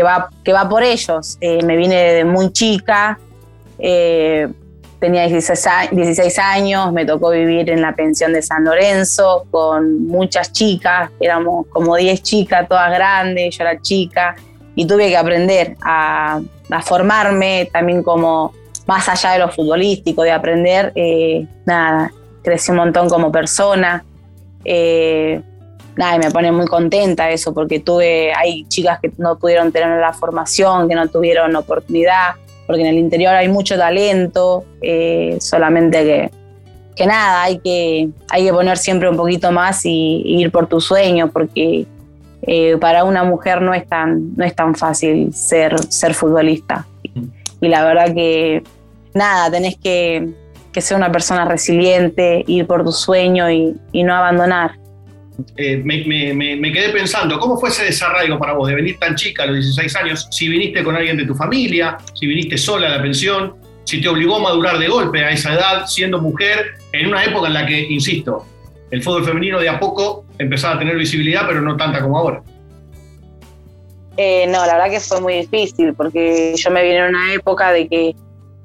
va, 0.04 0.30
que 0.44 0.54
va 0.54 0.68
por 0.68 0.84
ellos. 0.84 1.38
Eh, 1.40 1.64
me 1.64 1.78
vine 1.78 2.26
muy 2.26 2.52
chica, 2.52 3.20
eh, 3.78 4.50
tenía 5.00 5.28
16, 5.28 6.40
años, 6.40 6.92
me 6.92 7.06
tocó 7.06 7.30
vivir 7.32 7.70
en 7.70 7.82
la 7.82 7.94
pensión 7.94 8.34
de 8.34 8.42
San 8.42 8.64
Lorenzo 8.64 9.46
con 9.52 10.06
muchas 10.08 10.52
chicas, 10.52 11.12
éramos 11.20 11.68
como 11.68 11.96
10 11.96 12.22
chicas, 12.24 12.68
todas 12.68 12.92
grandes, 12.92 13.58
yo 13.58 13.64
era 13.64 13.82
chica, 13.82 14.36
y 14.76 14.86
tuve 14.86 15.10
que 15.10 15.18
aprender 15.18 15.76
a, 15.82 16.42
formarme 16.84 17.70
también 17.72 18.04
como 18.04 18.54
más 18.86 19.08
allá 19.08 19.32
de 19.32 19.40
lo 19.40 19.50
futbolístico, 19.50 20.24
de 20.24 20.32
aprender, 20.32 20.92
eh, 20.96 21.46
nada, 21.66 22.12
crecí 22.44 22.72
un 22.72 22.78
montón 22.78 23.10
como 23.10 23.32
persona 23.32 24.04
nada, 25.98 26.18
me 26.18 26.32
pone 26.32 26.52
muy 26.52 26.68
contenta 26.68 27.30
eso, 27.30 27.54
porque 27.54 27.80
tuve, 27.80 28.34
hay 28.34 28.64
chicas 28.66 29.00
que 29.02 29.12
no 29.18 29.38
pudieron 29.38 29.72
tener 29.72 30.00
la 30.00 30.14
formación, 30.14 30.88
que 30.88 30.96
no 30.96 31.08
tuvieron 31.08 31.56
oportunidad, 31.56 32.36
porque 32.68 32.82
en 32.82 32.88
el 32.88 32.98
interior 32.98 33.34
hay 33.34 33.48
mucho 33.48 33.78
talento, 33.78 34.66
eh, 34.82 35.38
solamente 35.40 36.04
que, 36.04 36.32
que 36.96 37.06
nada, 37.08 37.44
hay 37.44 37.60
que, 37.60 38.10
hay 38.30 38.46
que 38.46 38.52
poner 38.52 38.78
siempre 38.78 39.10
un 39.10 39.16
poquito 39.16 39.52
más 39.52 39.86
y, 39.86 40.22
ir 40.26 40.52
por 40.52 40.68
tu 40.68 40.82
sueño, 40.82 41.30
porque 41.32 41.86
eh, 42.42 42.78
para 42.78 43.06
una 43.06 43.24
mujer 43.24 43.62
no 43.62 43.74
es 43.74 43.88
tan, 43.88 44.36
no 44.36 44.44
es 44.44 44.54
tan 44.54 44.76
fácil 44.76 45.34
ser, 45.34 45.80
ser 45.88 46.14
futbolista. 46.14 46.86
Y 47.62 47.70
la 47.70 47.84
verdad 47.86 48.14
que 48.14 48.62
nada, 49.14 49.50
tenés 49.50 49.78
que, 49.78 50.30
que 50.74 50.82
ser 50.82 50.98
una 50.98 51.12
persona 51.12 51.46
resiliente, 51.46 52.44
ir 52.48 52.68
por 52.68 52.84
tu 52.84 52.92
sueño 52.92 53.50
y, 53.50 53.76
y 53.94 54.04
no 54.04 54.14
abandonar. 54.14 54.72
Eh, 55.56 55.82
me, 55.84 56.72
quedé 56.72 56.90
pensando, 56.90 57.40
¿cómo 57.40 57.60
fue 57.60 57.70
ese 57.70 57.86
desarraigo 57.86 58.40
para 58.40 58.54
vos 58.54 58.68
de 58.68 58.76
venir 58.76 58.98
tan 58.98 59.16
chica 59.16 59.44
a 59.44 59.48
los 59.48 59.56
16 59.56 59.96
años? 59.98 60.28
Si 60.32 60.48
viniste 60.48 60.84
con 60.84 60.96
alguien 60.96 61.18
de 61.18 61.26
tu 61.26 61.36
familia, 61.36 61.98
si 62.14 62.26
viniste 62.28 62.58
sola 62.58 62.88
a 62.88 62.98
la 62.98 63.02
pensión, 63.02 63.56
si 63.84 64.02
te 64.02 64.08
obligó 64.08 64.38
a 64.38 64.40
madurar 64.40 64.80
de 64.80 64.88
golpe 64.88 65.24
a 65.24 65.32
esa 65.32 65.54
edad, 65.54 65.86
siendo 65.86 66.20
mujer, 66.20 66.76
en 66.92 67.08
una 67.08 67.24
época 67.24 67.48
en 67.48 67.54
la 67.54 67.66
que, 67.66 67.80
insisto, 67.80 68.46
el 68.92 69.04
fútbol 69.04 69.26
femenino 69.26 69.60
de 69.60 69.70
a 69.70 69.80
poco 69.80 70.26
empezaba 70.40 70.76
a 70.76 70.80
tener 70.80 70.96
visibilidad, 70.96 71.44
pero 71.48 71.62
no 71.62 71.78
tanta 71.78 72.02
como 72.02 72.18
ahora. 72.18 72.42
Eh, 74.18 74.48
no, 74.48 74.66
la 74.66 74.74
verdad 74.74 74.90
que 74.90 75.00
fue 75.00 75.22
muy 75.22 75.34
difícil, 75.36 75.94
porque 75.94 76.56
yo 76.56 76.72
me 76.72 76.84
vine 76.84 76.98
en 76.98 77.10
una 77.10 77.34
época 77.34 77.72
de 77.72 77.88
que, 77.88 78.16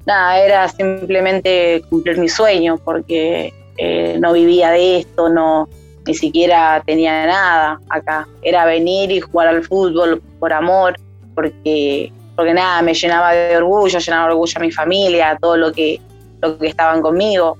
nada, 0.05 0.39
era 0.39 0.67
simplemente 0.67 1.83
cumplir 1.89 2.17
mi 2.17 2.27
sueño, 2.27 2.77
porque 2.83 3.53
eh, 3.77 4.17
no 4.19 4.33
vivía 4.33 4.71
de 4.71 4.99
esto, 4.99 5.29
no, 5.29 5.69
ni 6.05 6.13
siquiera 6.13 6.81
tenía 6.85 7.25
nada 7.25 7.79
acá. 7.89 8.27
Era 8.41 8.65
venir 8.65 9.11
y 9.11 9.19
jugar 9.19 9.47
al 9.47 9.63
fútbol 9.63 10.21
por 10.39 10.53
amor, 10.53 10.95
porque, 11.35 12.11
porque 12.35 12.53
nada, 12.53 12.81
me 12.81 12.93
llenaba 12.93 13.33
de 13.33 13.57
orgullo, 13.57 13.99
llenaba 13.99 14.27
de 14.27 14.33
orgullo 14.33 14.53
a 14.57 14.61
mi 14.61 14.71
familia, 14.71 15.29
a 15.31 15.37
todo 15.37 15.57
lo 15.57 15.71
que, 15.71 15.99
lo 16.41 16.57
que 16.57 16.67
estaban 16.67 17.01
conmigo. 17.01 17.57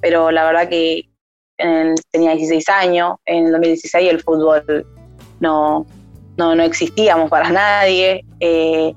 Pero 0.00 0.30
la 0.30 0.44
verdad 0.44 0.68
que 0.68 1.08
tenía 2.12 2.34
16 2.34 2.68
años, 2.68 3.16
en 3.26 3.46
el 3.46 3.52
2016 3.52 4.10
el 4.10 4.20
fútbol 4.22 4.86
no, 5.40 5.86
no, 6.36 6.54
no 6.54 6.62
existíamos 6.62 7.30
para 7.30 7.50
nadie. 7.50 8.24
Eh, 8.40 8.94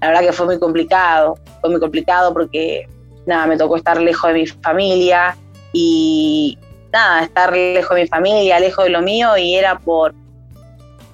la 0.00 0.08
verdad 0.08 0.22
que 0.22 0.32
fue 0.32 0.46
muy 0.46 0.58
complicado, 0.58 1.36
fue 1.60 1.70
muy 1.70 1.80
complicado 1.80 2.32
porque 2.32 2.86
nada, 3.26 3.46
me 3.46 3.56
tocó 3.56 3.76
estar 3.76 4.00
lejos 4.00 4.32
de 4.32 4.40
mi 4.40 4.46
familia 4.46 5.36
y, 5.72 6.58
nada, 6.94 7.24
estar 7.24 7.52
lejos 7.52 7.94
de 7.96 8.02
mi 8.02 8.08
familia, 8.08 8.60
lejos 8.60 8.84
de 8.84 8.90
lo 8.90 9.02
mío 9.02 9.36
y 9.36 9.56
era 9.56 9.78
por, 9.78 10.14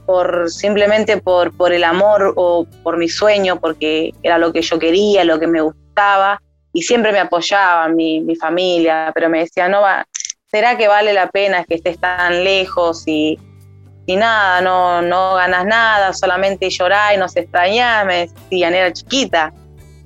por 0.07 0.51
simplemente 0.51 1.17
por, 1.17 1.57
por 1.57 1.73
el 1.73 1.85
amor 1.85 2.35
o 2.37 2.67
por 2.83 2.99
mi 2.99 3.09
sueño, 3.09 3.59
porque 3.59 4.13
era 4.23 4.39
lo 4.39 4.53
que 4.53 4.63
yo 4.63 4.79
quería, 4.79 5.25
lo 5.25 5.41
que 5.41 5.47
me 5.47 5.63
gustaba 5.63 6.41
y 6.73 6.83
siempre 6.83 7.13
me 7.13 7.19
apoyaba 7.19 7.89
mi, 7.89 8.21
mi 8.21 8.37
familia, 8.37 9.11
pero 9.15 9.29
me 9.29 9.41
decía, 9.41 9.69
no 9.69 9.81
va, 9.81 10.07
¿será 10.47 10.77
que 10.77 10.87
vale 10.87 11.15
la 11.15 11.29
pena 11.29 11.65
que 11.65 11.77
estés 11.77 11.99
tan 11.99 12.45
lejos 12.45 13.05
y, 13.07 13.39
y 14.07 14.17
nada, 14.17 14.61
no, 14.61 15.01
no 15.01 15.35
ganas 15.35 15.65
nada, 15.65 16.13
solamente 16.13 16.69
llorás 16.69 17.15
y 17.15 17.17
nos 17.17 17.35
extrañás? 17.37 18.05
Me 18.05 18.27
decían, 18.27 18.75
era 18.75 18.93
chiquita. 18.93 19.53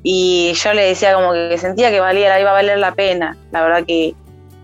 Y 0.07 0.53
yo 0.53 0.75
le 0.75 0.83
decía 0.83 1.15
como 1.15 1.33
que 1.33 1.57
sentía 1.59 1.91
que 1.91 1.99
valía, 1.99 2.39
iba 2.39 2.51
a 2.51 2.55
valer 2.55 2.79
la 2.79 2.95
pena. 2.95 3.37
La 3.53 3.63
verdad 3.63 3.85
que 3.87 4.15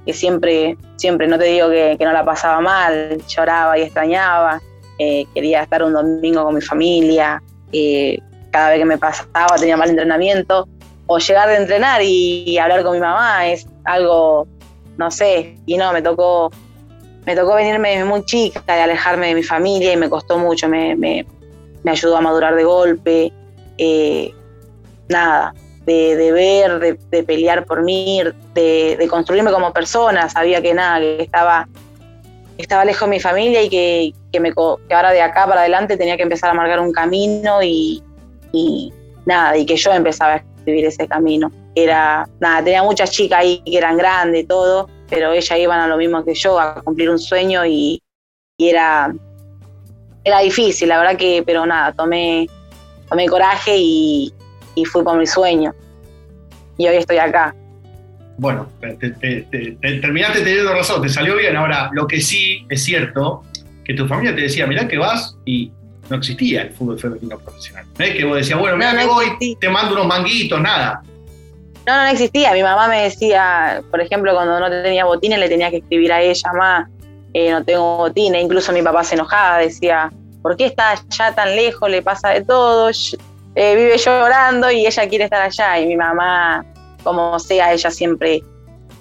que 0.06 0.12
siempre, 0.12 0.76
siempre, 1.00 1.26
no 1.26 1.38
te 1.38 1.46
digo 1.46 1.70
que, 1.70 1.96
no 1.98 2.12
la 2.12 2.24
pasaba 2.24 2.60
mal, 2.60 3.18
lloraba 3.26 3.78
y 3.78 3.82
extrañaba, 3.82 4.60
eh, 4.98 5.24
quería 5.34 5.62
estar 5.62 5.82
un 5.82 5.94
domingo 5.94 6.44
con 6.44 6.54
mi 6.54 6.60
familia, 6.60 7.42
eh, 7.72 8.18
cada 8.50 8.70
vez 8.70 8.80
que 8.80 8.84
me 8.84 8.98
pasaba 8.98 9.56
tenía 9.58 9.78
mal 9.78 9.88
entrenamiento, 9.88 10.68
o 11.06 11.18
llegar 11.18 11.48
de 11.48 11.56
entrenar 11.56 12.02
y, 12.02 12.58
hablar 12.58 12.82
con 12.82 12.92
mi 12.92 13.00
mamá 13.00 13.46
es 13.46 13.66
algo, 13.84 14.46
no 14.98 15.10
sé, 15.10 15.56
y 15.64 15.78
no, 15.78 15.92
me 15.94 16.02
tocó, 16.02 16.50
me 17.24 17.34
tocó 17.34 17.54
venirme 17.54 18.04
muy 18.04 18.22
chica 18.26 18.62
y 18.68 18.80
alejarme 18.80 19.28
de 19.28 19.34
mi 19.34 19.42
familia 19.42 19.94
y 19.94 19.96
me 19.96 20.10
costó 20.10 20.38
mucho, 20.38 20.68
me, 20.68 20.94
me, 20.96 21.26
ayudó 21.86 22.18
a 22.18 22.20
madurar 22.20 22.54
de 22.54 22.64
golpe, 22.64 23.32
eh, 23.78 24.34
nada, 25.08 25.54
de, 25.86 26.32
ver, 26.32 26.98
de, 27.10 27.22
pelear 27.22 27.64
por 27.64 27.82
mí, 27.82 28.22
de, 28.54 29.06
construirme 29.08 29.50
como 29.50 29.72
persona. 29.72 30.28
Sabía 30.28 30.60
que 30.60 30.74
nada, 30.74 31.00
que 31.00 31.22
estaba, 31.22 31.68
estaba 32.58 32.84
lejos 32.84 33.08
de 33.08 33.16
mi 33.16 33.20
familia 33.20 33.62
y 33.62 33.68
que, 33.68 34.40
me, 34.40 34.52
que 34.52 34.94
ahora 34.94 35.12
de 35.12 35.22
acá 35.22 35.46
para 35.46 35.62
adelante 35.62 35.96
tenía 35.96 36.16
que 36.16 36.22
empezar 36.22 36.50
a 36.50 36.54
marcar 36.54 36.80
un 36.80 36.92
camino 36.92 37.62
y, 37.62 38.02
nada, 39.24 39.56
y 39.56 39.64
que 39.66 39.76
yo 39.76 39.92
empezaba 39.92 40.34
a 40.34 40.36
escribir 40.36 40.84
ese 40.86 41.08
camino. 41.08 41.50
Era, 41.74 42.28
nada, 42.40 42.64
tenía 42.64 42.82
muchas 42.82 43.10
chicas 43.10 43.40
ahí 43.40 43.62
que 43.64 43.78
eran 43.78 43.96
grandes, 43.96 44.46
todo, 44.46 44.88
pero 45.08 45.32
ellas 45.32 45.58
iban 45.58 45.80
a 45.80 45.86
lo 45.86 45.96
mismo 45.96 46.24
que 46.24 46.34
yo, 46.34 46.58
a 46.58 46.82
cumplir 46.82 47.10
un 47.10 47.18
sueño 47.18 47.64
y, 47.64 48.02
era, 48.58 49.14
era 50.22 50.40
difícil, 50.40 50.90
la 50.90 50.98
verdad 50.98 51.16
que, 51.16 51.42
pero 51.46 51.64
nada, 51.64 51.94
tomé, 51.94 52.46
tomé 53.08 53.26
coraje 53.26 53.74
y, 53.78 54.34
y 54.74 54.84
fui 54.84 55.02
por 55.02 55.18
mi 55.18 55.26
sueño. 55.26 55.74
Y 56.76 56.88
hoy 56.88 56.96
estoy 56.96 57.18
acá. 57.18 57.54
Bueno, 58.38 58.68
terminaste 58.80 60.40
teniendo 60.40 60.72
razón, 60.72 61.02
te 61.02 61.08
salió 61.08 61.36
bien. 61.36 61.56
Ahora, 61.56 61.90
lo 61.92 62.06
que 62.06 62.20
sí 62.20 62.64
es 62.70 62.82
cierto, 62.82 63.42
que 63.84 63.92
tu 63.94 64.06
familia 64.06 64.34
te 64.34 64.42
decía, 64.42 64.66
mirá 64.66 64.88
que 64.88 64.96
vas 64.96 65.36
y 65.44 65.70
no 66.08 66.16
existía 66.16 66.62
el 66.62 66.70
fútbol 66.70 66.98
femenino 66.98 67.38
profesional. 67.38 67.84
No 67.98 68.04
es 68.04 68.14
que 68.14 68.24
vos 68.24 68.36
decías, 68.36 68.58
bueno, 68.58 68.78
que 68.78 69.06
voy, 69.06 69.56
te 69.60 69.68
mando 69.68 69.92
unos 69.92 70.06
manguitos, 70.06 70.60
nada. 70.60 71.02
No, 71.86 71.96
no 71.96 72.06
existía. 72.08 72.52
Mi 72.52 72.62
mamá 72.62 72.88
me 72.88 73.02
decía, 73.02 73.82
por 73.90 74.00
ejemplo, 74.00 74.34
cuando 74.34 74.58
no 74.58 74.70
tenía 74.82 75.04
botines, 75.04 75.38
le 75.38 75.48
tenía 75.48 75.70
que 75.70 75.78
escribir 75.78 76.12
a 76.12 76.20
ella, 76.20 76.52
más, 76.52 76.88
eh, 77.32 77.50
no 77.50 77.64
tengo 77.64 77.98
botines. 77.98 78.42
Incluso 78.42 78.72
mi 78.72 78.82
papá 78.82 79.04
se 79.04 79.14
enojaba, 79.14 79.58
decía, 79.58 80.10
¿por 80.42 80.56
qué 80.56 80.66
está 80.66 80.94
ya 81.10 81.34
tan 81.34 81.54
lejos? 81.54 81.88
Le 81.88 82.02
pasa 82.02 82.30
de 82.30 82.42
todo. 82.42 82.90
Eh, 83.54 83.74
vive 83.74 83.98
llorando 83.98 84.70
y 84.70 84.86
ella 84.86 85.08
quiere 85.08 85.24
estar 85.24 85.42
allá. 85.42 85.78
Y 85.80 85.86
mi 85.86 85.96
mamá, 85.96 86.64
como 87.02 87.38
sea, 87.38 87.72
ella 87.72 87.90
siempre, 87.90 88.42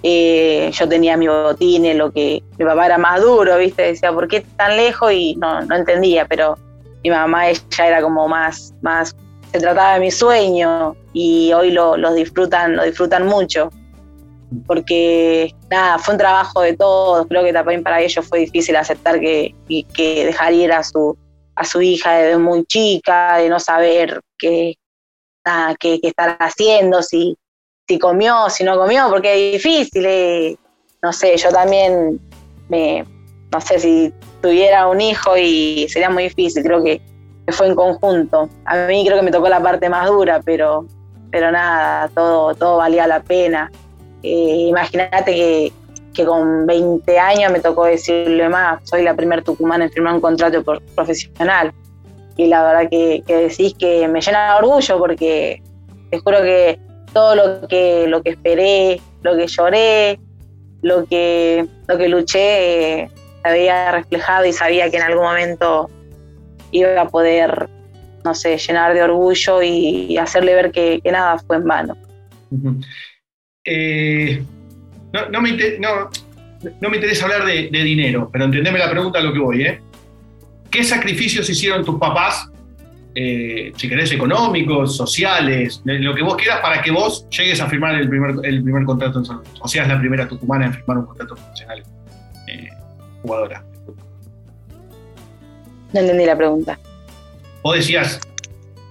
eh, 0.02 0.70
yo 0.72 0.88
tenía 0.88 1.16
mi 1.16 1.28
botín, 1.28 1.96
lo 1.96 2.12
que 2.12 2.42
mi 2.58 2.64
papá 2.64 2.86
era 2.86 2.98
más 2.98 3.20
duro, 3.20 3.56
¿viste? 3.58 3.82
Decía, 3.82 4.12
¿por 4.12 4.28
qué 4.28 4.40
tan 4.56 4.76
lejos? 4.76 5.12
Y 5.12 5.36
no, 5.36 5.60
no 5.62 5.76
entendía, 5.76 6.26
pero 6.26 6.58
mi 7.04 7.10
mamá, 7.10 7.48
ella 7.48 7.86
era 7.86 8.02
como 8.02 8.28
más, 8.28 8.74
más, 8.82 9.14
se 9.52 9.58
trataba 9.58 9.94
de 9.94 10.00
mi 10.00 10.10
sueño 10.10 10.96
y 11.12 11.52
hoy 11.52 11.70
lo, 11.70 11.96
los 11.96 12.14
disfrutan, 12.14 12.76
lo 12.76 12.84
disfrutan 12.84 13.26
mucho. 13.26 13.70
Porque 14.66 15.54
nada, 15.70 15.96
fue 15.98 16.14
un 16.14 16.18
trabajo 16.18 16.60
de 16.62 16.76
todos, 16.76 17.24
creo 17.28 17.44
que 17.44 17.52
también 17.52 17.84
para 17.84 18.00
ellos 18.00 18.26
fue 18.26 18.40
difícil 18.40 18.74
aceptar 18.74 19.20
que, 19.20 19.54
que 19.94 20.26
dejar 20.26 20.52
a 20.72 20.82
su, 20.82 21.16
a 21.54 21.64
su 21.64 21.80
hija 21.80 22.14
desde 22.14 22.36
muy 22.36 22.64
chica, 22.64 23.36
de 23.36 23.48
no 23.48 23.60
saber 23.60 24.20
qué, 24.40 24.74
qué, 25.78 26.00
estar 26.02 26.36
haciendo, 26.40 27.02
si, 27.02 27.36
si 27.86 27.98
comió, 27.98 28.48
si 28.48 28.64
no 28.64 28.76
comió, 28.76 29.08
porque 29.10 29.34
es 29.34 29.62
difícil. 29.62 30.04
Eh. 30.06 30.56
No 31.02 31.12
sé, 31.12 31.36
yo 31.36 31.50
también 31.50 32.20
me, 32.68 33.04
no 33.52 33.60
sé 33.60 33.78
si 33.78 34.12
tuviera 34.40 34.86
un 34.88 35.00
hijo 35.00 35.36
y 35.36 35.86
sería 35.88 36.10
muy 36.10 36.24
difícil, 36.24 36.62
creo 36.62 36.82
que, 36.82 37.00
fue 37.48 37.66
en 37.66 37.74
conjunto. 37.74 38.48
A 38.64 38.86
mí 38.86 39.04
creo 39.04 39.16
que 39.16 39.24
me 39.24 39.32
tocó 39.32 39.48
la 39.48 39.60
parte 39.60 39.88
más 39.88 40.06
dura, 40.06 40.40
pero, 40.44 40.86
pero 41.32 41.50
nada, 41.50 42.08
todo, 42.14 42.54
todo 42.54 42.76
valía 42.76 43.08
la 43.08 43.20
pena. 43.24 43.72
Eh, 44.22 44.66
imagínate 44.68 45.34
que, 45.34 45.72
que, 46.14 46.24
con 46.24 46.64
20 46.64 47.18
años 47.18 47.50
me 47.50 47.58
tocó 47.58 47.86
decirle 47.86 48.48
más, 48.48 48.88
soy 48.88 49.02
la 49.02 49.14
primer 49.14 49.42
tucumana 49.42 49.86
en 49.86 49.90
firmar 49.90 50.14
un 50.14 50.20
contrato 50.20 50.62
profesional. 50.94 51.72
Y 52.40 52.46
la 52.46 52.62
verdad 52.62 52.88
que, 52.90 53.22
que 53.26 53.36
decís 53.36 53.74
que 53.78 54.08
me 54.08 54.22
llena 54.22 54.54
de 54.54 54.58
orgullo 54.60 54.98
porque 54.98 55.62
te 56.10 56.18
juro 56.20 56.40
que 56.40 56.80
todo 57.12 57.34
lo 57.34 57.68
que, 57.68 58.06
lo 58.08 58.22
que 58.22 58.30
esperé, 58.30 58.98
lo 59.20 59.36
que 59.36 59.46
lloré, 59.46 60.18
lo 60.80 61.04
que, 61.04 61.66
lo 61.86 61.98
que 61.98 62.08
luché, 62.08 63.02
eh, 63.02 63.10
había 63.42 63.92
reflejado 63.92 64.46
y 64.46 64.54
sabía 64.54 64.90
que 64.90 64.96
en 64.96 65.02
algún 65.02 65.24
momento 65.24 65.90
iba 66.70 66.98
a 66.98 67.08
poder, 67.08 67.68
no 68.24 68.34
sé, 68.34 68.56
llenar 68.56 68.94
de 68.94 69.02
orgullo 69.02 69.62
y, 69.62 70.16
hacerle 70.16 70.54
ver 70.54 70.72
que, 70.72 71.02
nada 71.04 71.36
fue 71.40 71.56
en 71.56 71.64
vano. 71.66 71.94
Eh, 73.66 74.42
no, 75.12 75.42
me 75.42 75.50
interesa 75.50 77.26
hablar 77.26 77.44
de, 77.44 77.68
dinero, 77.70 78.30
pero 78.32 78.46
entendeme 78.46 78.78
la 78.78 78.90
pregunta 78.90 79.18
a 79.18 79.22
lo 79.22 79.30
que 79.30 79.38
voy. 79.40 79.62
¿eh? 79.62 79.82
¿Qué 80.70 80.84
sacrificios 80.84 81.48
hicieron 81.50 81.84
tus 81.84 81.98
papás, 81.98 82.48
eh, 83.14 83.72
si 83.76 83.88
querés, 83.88 84.12
económicos, 84.12 84.96
sociales, 84.96 85.82
lo 85.84 86.14
que 86.14 86.22
vos 86.22 86.36
quieras, 86.36 86.60
para 86.60 86.80
que 86.80 86.90
vos 86.90 87.26
llegues 87.30 87.60
a 87.60 87.68
firmar 87.68 87.96
el 87.96 88.08
primer, 88.08 88.34
el 88.44 88.62
primer 88.62 88.84
contrato 88.84 89.18
en 89.18 89.24
San 89.24 89.40
O 89.60 89.66
seas 89.66 89.88
la 89.88 89.98
primera 89.98 90.28
tucumana 90.28 90.66
en 90.66 90.74
firmar 90.74 90.98
un 90.98 91.06
contrato 91.06 91.34
profesional? 91.34 91.82
jugadora. 93.22 93.62
No 95.92 96.00
entendí 96.00 96.24
la 96.24 96.36
pregunta. 96.36 96.78
Vos 97.62 97.76
decías, 97.76 98.20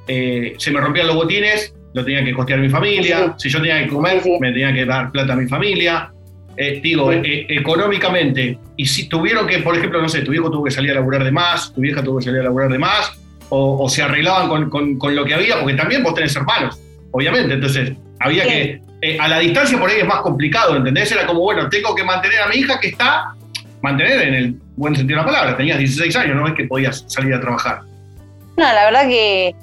eh, 0.08 0.54
se 0.58 0.72
me 0.72 0.80
rompían 0.80 1.08
los 1.08 1.16
botines, 1.16 1.74
lo 1.94 2.06
tenía 2.06 2.24
que 2.24 2.34
costear 2.34 2.60
mi 2.60 2.70
familia, 2.70 3.34
si 3.38 3.50
yo 3.50 3.60
tenía 3.60 3.84
que 3.84 3.90
comer, 3.90 4.22
me 4.40 4.52
tenía 4.52 4.74
que 4.74 4.86
dar 4.86 5.12
plata 5.12 5.34
a 5.34 5.36
mi 5.36 5.48
familia. 5.48 6.14
Eh, 6.62 6.82
digo, 6.84 7.10
eh, 7.14 7.46
económicamente, 7.48 8.58
y 8.76 8.86
si 8.86 9.08
tuvieron 9.08 9.48
que, 9.48 9.60
por 9.60 9.78
ejemplo, 9.78 10.02
no 10.02 10.10
sé, 10.10 10.24
tu 10.24 10.34
hijo 10.34 10.52
tuvo 10.52 10.66
que 10.66 10.72
salir 10.72 10.92
a 10.92 10.96
laburar 10.96 11.24
de 11.24 11.32
más, 11.32 11.74
tu 11.74 11.80
vieja 11.80 12.04
tuvo 12.04 12.20
que 12.20 12.26
salir 12.26 12.42
a 12.42 12.44
laburar 12.44 12.70
de 12.70 12.78
más, 12.78 13.18
o, 13.48 13.88
se 13.88 14.04
arreglaban 14.04 14.70
con, 14.70 15.00
lo 15.16 15.24
que 15.24 15.34
había, 15.34 15.58
porque 15.62 15.76
también 15.76 16.04
vos 16.04 16.14
tenés 16.14 16.36
hermanos, 16.36 16.78
obviamente, 17.12 17.54
entonces 17.54 17.94
había 18.20 18.44
que, 18.44 18.82
a 19.18 19.30
la 19.30 19.40
distancia 19.40 19.80
por 19.80 19.90
ahí 19.90 20.00
es 20.00 20.06
más 20.06 20.20
complicado, 20.20 20.76
¿entendés? 20.76 21.10
Era 21.14 21.26
como, 21.26 21.40
bueno, 21.40 21.70
tengo 21.70 21.96
que 21.96 22.04
mantener 22.04 22.42
a 22.42 22.48
mi 22.48 22.58
hija 22.58 22.78
que 22.78 22.90
está 22.90 23.34
mantener 23.82 24.28
en 24.28 24.34
el 24.34 24.56
buen 24.76 24.94
sentido 24.98 25.20
de 25.20 25.26
la 25.26 25.32
palabra. 25.32 25.56
Tenías 25.56 25.80
16 25.80 26.14
años, 26.18 26.36
no 26.36 26.46
es 26.46 26.56
que 26.56 26.66
podías 26.66 27.06
salir 27.08 27.34
a 27.34 27.40
trabajar. 27.40 27.84
No, 28.58 28.66
la 28.66 28.84
verdad 28.84 29.08
que, 29.08 29.56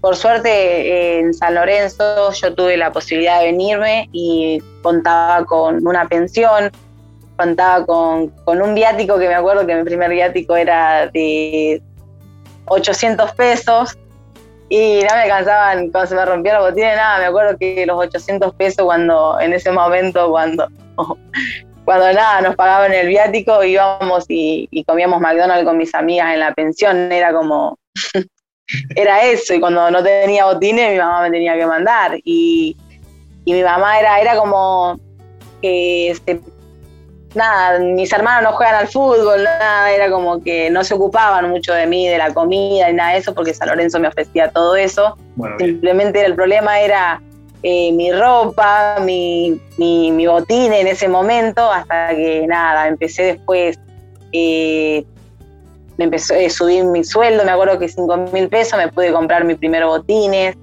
por 0.00 0.16
suerte 0.16 1.18
en 1.18 1.34
San 1.34 1.54
Lorenzo 1.54 2.32
yo 2.32 2.54
tuve 2.54 2.76
la 2.76 2.92
posibilidad 2.92 3.40
de 3.40 3.46
venirme 3.46 4.08
y 4.12 4.62
contaba 4.82 5.44
con 5.44 5.86
una 5.86 6.06
pensión, 6.08 6.70
contaba 7.36 7.84
con, 7.84 8.32
un 8.46 8.74
viático 8.74 9.18
que 9.18 9.28
me 9.28 9.34
acuerdo 9.34 9.66
que 9.66 9.74
mi 9.74 9.84
primer 9.84 10.10
viático 10.10 10.56
era 10.56 11.08
de 11.08 11.82
800 12.66 13.32
pesos 13.32 13.98
y 14.68 15.00
no 15.02 15.14
me 15.14 15.22
alcanzaban 15.22 15.90
cuando 15.90 16.08
se 16.08 16.14
me 16.14 16.24
rompía 16.24 16.54
la 16.54 16.60
botina, 16.60 16.96
nada, 16.96 17.18
me 17.18 17.26
acuerdo 17.26 17.56
que 17.58 17.86
los 17.86 17.98
800 17.98 18.54
pesos 18.54 18.84
cuando 18.84 19.38
en 19.40 19.52
ese 19.52 19.70
momento 19.70 20.30
cuando 20.30 20.68
cuando 21.86 22.12
nada, 22.12 22.40
nos 22.40 22.56
pagaban 22.56 22.92
el 22.92 23.06
viático, 23.06 23.62
íbamos 23.62 24.24
y, 24.28 24.68
comíamos 24.86 25.20
McDonald's 25.20 25.64
con 25.64 25.78
mis 25.78 25.94
amigas 25.94 26.34
en 26.34 26.40
la 26.40 26.52
pensión, 26.52 27.12
era 27.12 27.32
como, 27.32 27.78
era 28.94 29.24
eso, 29.24 29.54
y 29.54 29.60
cuando 29.60 29.90
no 29.90 30.02
tenía 30.02 30.46
botines, 30.46 30.92
mi 30.92 30.98
mamá 30.98 31.22
me 31.22 31.30
tenía 31.30 31.56
que 31.56 31.66
mandar, 31.66 32.18
y, 32.24 32.76
mi 33.44 33.62
mamá 33.62 34.00
era, 34.00 34.20
era 34.20 34.36
como 34.36 34.98
que, 35.62 36.10
este, 36.10 36.40
nada, 37.34 37.78
mis 37.78 38.12
hermanos 38.12 38.50
no 38.50 38.56
juegan 38.56 38.74
al 38.74 38.88
fútbol, 38.88 39.44
nada, 39.44 39.92
era 39.92 40.10
como 40.10 40.42
que 40.42 40.68
no 40.70 40.82
se 40.82 40.94
ocupaban 40.94 41.48
mucho 41.48 41.72
de 41.72 41.86
mí, 41.86 42.08
de 42.08 42.18
la 42.18 42.34
comida 42.34 42.90
y 42.90 42.94
nada 42.94 43.12
de 43.12 43.18
eso, 43.18 43.34
porque 43.34 43.54
San 43.54 43.68
Lorenzo 43.68 44.00
me 44.00 44.08
ofrecía 44.08 44.50
todo 44.50 44.74
eso, 44.74 45.16
simplemente 45.58 46.24
el 46.24 46.34
problema 46.34 46.80
era 46.80 47.22
eh, 47.62 47.92
mi 47.92 48.12
ropa, 48.12 48.98
mi, 49.00 49.60
mi, 49.78 50.26
botín 50.26 50.72
en 50.72 50.88
ese 50.88 51.08
momento, 51.08 51.70
hasta 51.70 52.08
que 52.08 52.46
nada, 52.48 52.88
empecé 52.88 53.22
después, 53.24 53.78
eh, 54.32 55.04
me 55.96 56.04
empezó 56.04 56.34
a 56.34 56.50
subir 56.50 56.84
mi 56.84 57.04
sueldo, 57.04 57.44
me 57.44 57.50
acuerdo 57.50 57.78
que 57.78 57.88
5 57.88 58.16
mil 58.32 58.48
pesos, 58.48 58.78
me 58.78 58.88
pude 58.88 59.12
comprar 59.12 59.44
mi 59.44 59.54
primer 59.54 59.84
botines 59.86 60.56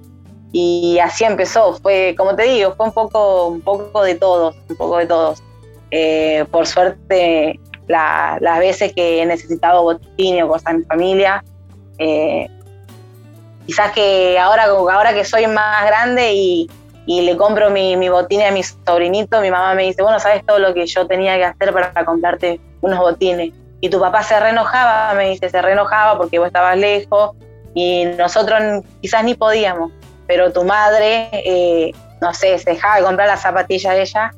y 0.52 0.98
así 0.98 1.24
empezó. 1.24 1.74
Fue, 1.74 2.14
como 2.16 2.36
te 2.36 2.44
digo, 2.44 2.74
fue 2.76 2.86
un 2.86 2.92
poco, 2.92 3.48
un 3.48 3.60
poco 3.60 4.02
de 4.02 4.14
todos, 4.14 4.56
un 4.68 4.76
poco 4.76 4.98
de 4.98 5.06
todos. 5.06 5.42
Eh, 5.90 6.44
por 6.50 6.66
suerte, 6.66 7.58
las 7.88 8.58
veces 8.58 8.92
que 8.92 9.22
he 9.22 9.26
necesitado 9.26 9.82
botines 9.82 10.44
o 10.44 10.48
cosas 10.48 10.72
en 10.72 10.78
mi 10.78 10.84
familia, 10.84 11.44
quizás 13.66 13.92
que 13.92 14.38
ahora, 14.38 14.64
ahora 14.64 15.12
que 15.12 15.24
soy 15.24 15.46
más 15.46 15.86
grande 15.86 16.32
y, 16.32 16.70
y 17.06 17.22
le 17.22 17.36
compro 17.36 17.70
mi, 17.70 17.96
mi 17.96 18.08
botines 18.08 18.48
a 18.48 18.52
mi 18.52 18.62
sobrinito, 18.62 19.40
mi 19.40 19.50
mamá 19.50 19.74
me 19.74 19.82
dice, 19.82 20.02
bueno, 20.02 20.18
¿sabes 20.20 20.44
todo 20.46 20.58
lo 20.58 20.72
que 20.72 20.86
yo 20.86 21.06
tenía 21.06 21.36
que 21.36 21.44
hacer 21.44 21.72
para 21.72 22.04
comprarte 22.04 22.60
unos 22.80 22.98
botines? 22.98 23.52
Y 23.84 23.90
tu 23.90 24.00
papá 24.00 24.22
se 24.22 24.40
reenojaba, 24.40 25.12
me 25.12 25.28
dice, 25.28 25.50
se 25.50 25.60
reenojaba 25.60 26.16
porque 26.16 26.38
vos 26.38 26.46
estabas 26.46 26.78
lejos 26.78 27.32
y 27.74 28.06
nosotros 28.16 28.82
quizás 29.02 29.22
ni 29.24 29.34
podíamos, 29.34 29.92
pero 30.26 30.50
tu 30.54 30.64
madre, 30.64 31.28
eh, 31.32 31.92
no 32.22 32.32
sé, 32.32 32.56
se 32.56 32.70
dejaba 32.70 32.96
de 32.96 33.02
comprar 33.02 33.28
las 33.28 33.42
zapatillas 33.42 33.94
de 33.94 34.00
ella 34.00 34.32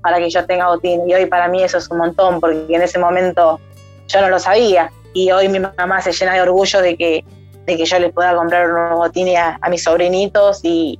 para 0.00 0.16
que 0.16 0.30
yo 0.30 0.46
tenga 0.46 0.68
botines. 0.68 1.06
Y 1.06 1.12
hoy 1.12 1.26
para 1.26 1.46
mí 1.46 1.62
eso 1.62 1.76
es 1.76 1.90
un 1.90 1.98
montón, 1.98 2.40
porque 2.40 2.74
en 2.74 2.80
ese 2.80 2.98
momento 2.98 3.60
yo 4.08 4.22
no 4.22 4.30
lo 4.30 4.38
sabía. 4.38 4.90
Y 5.12 5.30
hoy 5.30 5.50
mi 5.50 5.58
mamá 5.58 6.00
se 6.00 6.12
llena 6.12 6.32
de 6.32 6.40
orgullo 6.40 6.80
de 6.80 6.96
que, 6.96 7.22
de 7.66 7.76
que 7.76 7.84
yo 7.84 7.98
les 7.98 8.14
pueda 8.14 8.34
comprar 8.34 8.72
unos 8.72 8.96
botines 8.96 9.36
a, 9.36 9.58
a 9.60 9.68
mis 9.68 9.82
sobrinitos 9.82 10.60
y, 10.62 10.98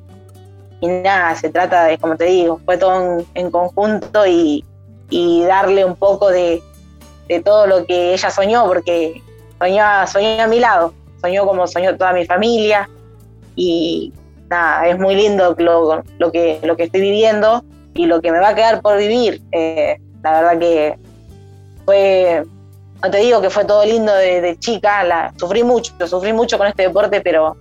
y 0.83 0.87
nada, 0.87 1.35
se 1.35 1.49
trata 1.49 1.85
de, 1.85 1.97
como 1.97 2.15
te 2.17 2.25
digo, 2.25 2.61
fue 2.67 2.77
todo 2.77 3.25
en, 3.33 3.51
conjunto 3.51 4.27
y, 4.27 4.63
darle 5.49 5.85
un 5.85 5.97
poco 5.97 6.29
de, 6.29 6.63
todo 7.45 7.67
lo 7.67 7.87
que 7.87 8.15
ella 8.15 8.31
soñó, 8.31 8.67
porque 8.67 9.23
soñó, 9.59 10.07
soñó 10.07 10.43
a 10.43 10.47
mi 10.47 10.61
lado, 10.61 10.93
soñó 11.21 11.47
como 11.47 11.67
soñó 11.67 11.97
toda 11.97 12.13
mi 12.13 12.25
familia 12.25 12.89
y 13.55 14.13
nada, 14.49 14.87
es 14.89 14.99
muy 14.99 15.15
lindo 15.15 15.55
lo, 15.59 16.03
lo, 16.19 16.33
que, 16.33 16.61
lo 16.63 16.77
que 16.77 16.85
estoy 16.85 17.01
viviendo 17.01 17.65
y 17.95 18.07
lo 18.07 18.21
que 18.21 18.31
me 18.31 18.39
va 18.39 18.51
a 18.51 18.55
quedar 18.55 18.83
por 18.83 18.97
vivir. 18.99 19.43
Eh, 19.53 19.99
la 20.23 20.41
verdad 20.41 20.59
que 20.59 20.99
fue, 21.85 22.45
no 23.03 23.11
te 23.11 23.19
digo 23.19 23.41
que 23.41 23.51
fue 23.51 23.65
todo 23.65 23.85
lindo 23.85 24.13
de, 24.15 24.57
chica, 24.59 25.33
sufrí 25.39 25.63
mucho, 25.63 25.93
sufrí 26.07 26.33
mucho 26.33 26.59
con 26.59 26.67
este 26.67 26.85
deporte, 26.85 27.21
pero 27.21 27.57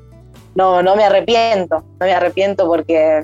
no, 0.56 0.82
no 0.82 0.96
me 0.96 1.04
arrepiento, 1.04 1.78
no 2.00 2.06
me 2.06 2.14
arrepiento 2.14 2.68
porque 2.68 3.24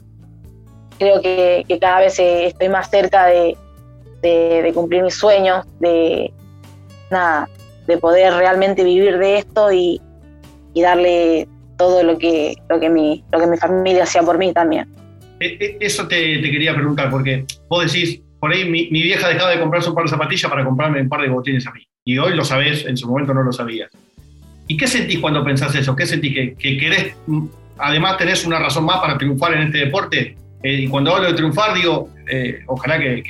creo 0.97 1.21
que, 1.21 1.65
cada 1.79 2.01
vez 2.01 2.19
eh, 2.19 2.47
estoy 2.47 2.69
más 2.69 2.89
cerca 2.89 3.25
de, 3.25 3.57
cumplir 4.73 5.03
mis 5.03 5.15
sueños, 5.15 5.65
de 5.79 6.31
nada, 7.09 7.49
de 7.87 7.97
poder 7.97 8.33
realmente 8.33 8.83
vivir 8.83 9.17
de 9.17 9.39
esto 9.39 9.71
y, 9.71 10.01
darle 10.75 11.47
todo 11.77 12.03
lo 12.03 12.17
que, 12.17 12.55
lo 12.69 12.79
que 12.79 12.89
mi, 12.89 13.23
lo 13.31 13.39
que 13.39 13.47
mi 13.47 13.57
familia 13.57 14.03
hacía 14.03 14.21
por 14.23 14.37
mí 14.37 14.53
también. 14.53 14.87
E, 15.39 15.57
e, 15.59 15.77
eso 15.79 16.07
te, 16.07 16.41
quería 16.41 16.73
preguntar, 16.73 17.09
porque 17.09 17.45
vos 17.67 17.91
decís, 17.91 18.21
por 18.39 18.51
ahí 18.51 18.65
mi, 18.65 18.89
mi, 18.89 19.01
vieja 19.01 19.27
dejaba 19.27 19.51
de 19.51 19.59
comprarse 19.59 19.89
un 19.89 19.95
par 19.95 20.05
de 20.05 20.11
zapatillas 20.11 20.49
para 20.49 20.63
comprarme 20.63 21.01
un 21.01 21.09
par 21.09 21.21
de 21.21 21.29
botines 21.29 21.67
a 21.67 21.71
mí. 21.71 21.85
Y 22.05 22.17
hoy 22.17 22.35
lo 22.35 22.43
sabés, 22.43 22.85
en 22.85 22.97
su 22.97 23.07
momento 23.07 23.33
no 23.33 23.43
lo 23.43 23.51
sabías. 23.51 23.91
¿Y 24.67 24.77
qué 24.77 24.87
sentís 24.87 25.19
cuando 25.19 25.43
pensás 25.43 25.75
eso? 25.75 25.95
¿Qué 25.95 26.05
sentís? 26.05 26.55
¿Que, 26.57 26.77
querés, 26.77 27.15
mm, 27.27 27.45
además 27.77 28.17
tenés 28.17 28.45
una 28.45 28.59
razón 28.59 28.85
más 28.85 28.99
para 28.99 29.17
triunfar 29.17 29.53
en 29.53 29.63
este 29.63 29.79
deporte? 29.79 30.37
Eh, 30.63 30.73
y 30.81 30.87
cuando 30.87 31.15
hablo 31.15 31.27
de 31.27 31.33
triunfar, 31.33 31.73
digo, 31.73 32.09
eh, 32.29 32.61
ojalá 32.67 32.99
que, 32.99 33.23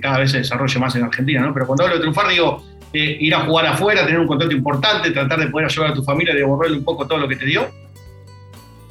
cada 0.00 0.18
vez 0.18 0.30
se 0.30 0.38
desarrolle 0.38 0.78
más 0.78 0.94
en 0.94 1.04
Argentina, 1.04 1.40
¿no? 1.40 1.52
Pero 1.52 1.66
cuando 1.66 1.84
hablo 1.84 1.96
de 1.96 2.00
triunfar, 2.00 2.28
digo, 2.28 2.62
eh, 2.92 3.16
ir 3.20 3.34
a 3.34 3.40
jugar 3.40 3.66
afuera, 3.66 4.06
tener 4.06 4.20
un 4.20 4.28
contrato 4.28 4.54
importante, 4.54 5.10
tratar 5.10 5.40
de 5.40 5.48
poder 5.48 5.66
ayudar 5.66 5.90
a 5.90 5.94
tu 5.94 6.04
familia 6.04 6.32
y 6.32 6.36
devolverle 6.36 6.78
un 6.78 6.84
poco 6.84 7.06
todo 7.06 7.18
lo 7.18 7.28
que 7.28 7.36
te 7.36 7.46
dio. 7.46 7.66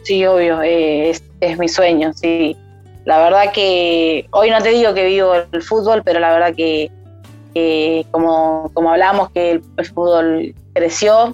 Sí, 0.03 0.25
obvio, 0.25 0.61
es, 0.61 1.23
mi 1.57 1.69
sueño, 1.69 2.11
sí. 2.13 2.55
La 3.05 3.19
verdad 3.19 3.53
que 3.53 4.27
hoy 4.31 4.49
no 4.49 4.61
te 4.61 4.69
digo 4.69 4.93
que 4.93 5.05
vivo 5.05 5.33
el 5.51 5.61
fútbol, 5.61 6.01
pero 6.03 6.19
la 6.19 6.31
verdad 6.31 6.53
que 6.55 6.91
como, 8.11 8.69
como 8.73 8.91
hablamos 8.91 9.31
que 9.31 9.51
el 9.51 9.85
fútbol 9.85 10.53
creció, 10.73 11.33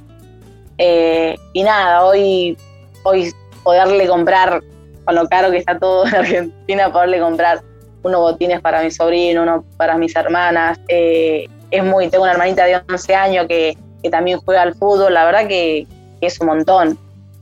y 0.78 1.64
nada, 1.64 2.06
hoy, 2.06 2.58
hoy 3.04 3.34
poderle 3.64 4.08
comprar, 4.08 4.62
con 5.06 5.16
lo 5.16 5.28
caro 5.28 5.52
que 5.52 5.58
está 5.58 5.78
todo 5.78 6.06
en 6.08 6.16
Argentina, 6.16 6.92
poderle 6.92 7.20
comprar 7.20 7.62
unos 8.04 8.20
botines 8.20 8.62
para 8.62 8.82
mi 8.82 8.92
sobrino, 8.92 9.44
uno 9.44 9.64
para 9.78 9.98
mis 9.98 10.16
hermanas, 10.16 10.80
eh, 10.88 11.48
es 11.72 11.84
muy, 11.84 12.10
tengo 12.10 12.24
una 12.24 12.34
hermanita 12.34 12.66
de 12.66 12.82
11 12.90 13.16
años 13.16 13.48
que, 13.48 13.78
también 14.10 14.40
juega 14.40 14.64
al 14.64 14.74
fútbol, 14.74 15.14
la 15.14 15.26
verdad 15.26 15.48
que, 15.48 15.88
es 16.22 16.40
un 16.40 16.48
montón. 16.48 16.98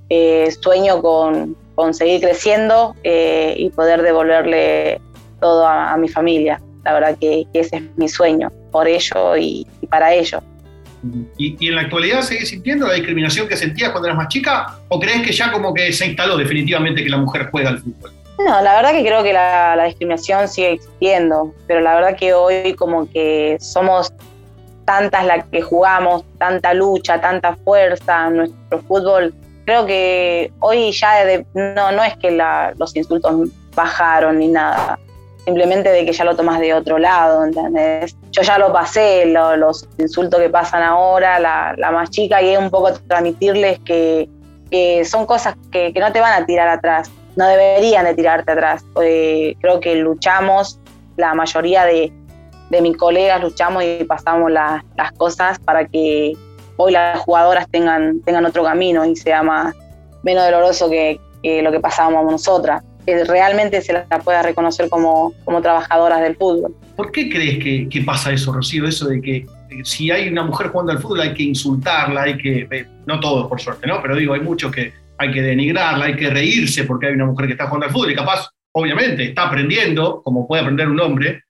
Eh, 0.10 0.50
sueño 0.62 1.02
con, 1.02 1.56
seguir 1.93 2.22
creciendo 2.22 2.95
eh, 3.04 3.54
y 3.58 3.69
poder 3.69 4.02
devolverle 4.02 5.00
todo 5.39 5.65
a, 5.65 5.95
mi 5.98 6.10
familia. 6.10 6.62
La 6.84 6.93
verdad 6.93 7.17
que, 7.19 7.45
ese 7.54 7.78
es 7.78 7.84
mi 7.98 8.08
sueño, 8.08 8.52
por 8.72 8.88
ello 8.88 9.38
y, 9.38 9.65
para 9.89 10.13
ello. 10.13 10.41
¿Y, 11.38 11.68
en 11.68 11.76
la 11.76 11.82
actualidad 11.82 12.22
seguís 12.22 12.50
sintiendo 12.50 12.88
la 12.88 12.94
discriminación 12.94 13.48
que 13.48 13.56
sentías 13.56 13.92
cuando 13.92 14.08
eras 14.08 14.18
más 14.18 14.28
chica? 14.28 14.78
¿O 14.90 15.00
crees 15.00 15.22
que 15.22 15.32
ya 15.32 15.52
como 15.52 15.74
que 15.74 15.92
se 15.94 16.06
instaló 16.06 16.38
definitivamente 16.38 17.04
que 17.04 17.10
la 17.10 17.18
mujer 17.18 17.50
juega 17.52 17.70
al 17.70 17.80
fútbol? 17.80 18.12
No, 18.40 18.62
la 18.62 18.76
verdad 18.76 18.92
que 18.92 19.04
creo 19.04 19.22
que 19.22 19.34
la, 19.34 19.84
discriminación 19.86 20.48
sigue 20.48 20.74
existiendo, 20.74 21.54
pero 21.68 21.82
la 21.82 21.96
verdad 21.96 22.16
que 22.18 22.34
hoy 22.34 22.74
como 22.74 23.10
que 23.10 23.58
somos 23.60 24.14
tantas 24.86 25.26
las 25.26 25.46
que 25.46 25.62
jugamos, 25.62 26.24
tanta 26.38 26.74
lucha, 26.74 27.20
tanta 27.20 27.56
fuerza 27.58 28.28
en 28.28 28.38
nuestro 28.38 28.80
fútbol. 28.88 29.34
Creo 29.66 29.86
que 29.86 30.52
hoy 30.60 30.92
ya 30.92 31.44
no, 31.54 31.92
no 31.92 32.04
es 32.04 32.18
que 32.18 32.32
los 32.32 32.96
insultos 32.96 33.50
bajaron 33.76 34.40
ni 34.40 34.48
nada, 34.48 34.98
simplemente 35.45 35.89
de 35.89 36.06
que 36.06 36.13
ya 36.13 36.23
lo 36.23 36.36
tomas 36.36 36.60
de 36.60 36.73
otro 36.73 36.97
lado, 36.97 37.43
¿entendés? 37.43 38.15
Yo 38.32 38.41
ya 38.41 38.58
lo 38.58 38.71
pasé, 38.71 39.25
los 39.25 39.88
insultos 39.97 40.39
que 40.39 40.49
pasan 40.49 40.84
ahora, 40.84 41.39
la, 41.39 41.91
más 41.91 42.10
chica, 42.10 42.41
y 42.41 42.49
es 42.49 42.60
un 42.60 42.69
poco 42.69 42.93
transmitirles 43.08 43.80
que, 43.80 44.30
son 45.06 45.25
cosas 45.25 45.56
que, 45.71 45.91
que 45.93 45.99
no 45.99 46.12
te 46.12 46.19
van 46.19 46.43
a 46.43 46.45
tirar 46.45 46.67
atrás, 46.67 47.10
no 47.36 47.47
deberían 47.47 48.06
de 48.06 48.13
tirarte 48.15 48.52
atrás. 48.52 48.84
Eh, 49.02 49.56
creo 49.62 49.80
que 49.80 49.95
luchamos, 49.95 50.80
la 51.15 51.34
mayoría 51.34 51.86
de, 51.86 52.12
mis 52.82 52.97
colegas 52.97 53.41
luchamos 53.41 53.84
y 53.84 54.04
pasamos 54.04 54.52
las 54.52 55.12
cosas 55.17 55.58
para 55.60 55.88
que 55.88 56.34
hoy 56.78 56.91
las 56.91 57.17
jugadoras 57.19 57.67
tengan, 57.71 58.21
tengan 58.21 58.45
otro 58.45 58.63
camino 58.63 59.06
y 59.06 59.15
sea 59.15 59.41
más 59.41 59.75
menos 60.21 60.45
doloroso 60.45 60.89
que, 60.89 61.19
lo 61.63 61.71
que 61.71 61.80
pasábamos 61.80 62.30
nosotras. 62.30 62.84
Que 63.10 63.24
realmente 63.24 63.82
se 63.82 63.93
la 63.93 64.06
pueda 64.24 64.43
reconocer 64.43 64.88
como, 64.89 65.34
como 65.45 65.62
trabajadoras 65.62 66.22
del 66.22 66.36
fútbol. 66.36 66.76
¿Por 66.95 67.12
qué 67.12 67.30
crees 67.30 67.63
que, 67.63 67.89
que 67.89 68.02
pasa 68.02 68.32
eso, 68.32 68.54
Rocío? 68.54 68.88
Eso 68.88 69.08
de 69.08 69.19
que 69.22 69.45
si 69.84 70.12
hay 70.12 70.30
una 70.30 70.43
mujer 70.43 70.67
jugando 70.67 70.91
al 70.91 71.00
fútbol 71.00 71.22
hay 71.22 71.34
que 71.34 71.43
insultarla, 71.43 72.24
hay 72.24 72.38
que, 72.38 72.67
eh, 72.69 72.86
no 73.06 73.19
todos 73.19 73.48
por 73.48 73.60
suerte, 73.60 73.88
¿no? 73.88 74.02
Pero 74.02 74.15
digo, 74.15 74.34
hay 74.34 74.41
muchos 74.41 74.72
que 74.72 74.93
hay 75.17 75.32
que 75.32 75.41
denigrarla, 75.41 76.06
hay 76.06 76.15
que 76.15 76.30
reírse 76.30 76.86
porque 76.86 77.08
hay 77.08 77.13
una 77.13 77.26
mujer 77.26 77.48
que 77.48 77.54
está 77.54 77.65
jugando 77.65 77.88
al 77.88 77.91
fútbol 77.91 78.12
y 78.12 78.15
capaz, 78.15 78.50
obviamente, 78.72 79.24
está 79.26 79.48
aprendiendo, 79.48 80.22
como 80.24 80.48
puede 80.48 80.62
aprender 80.62 80.88
un 80.88 81.00
hombre. 81.00 81.43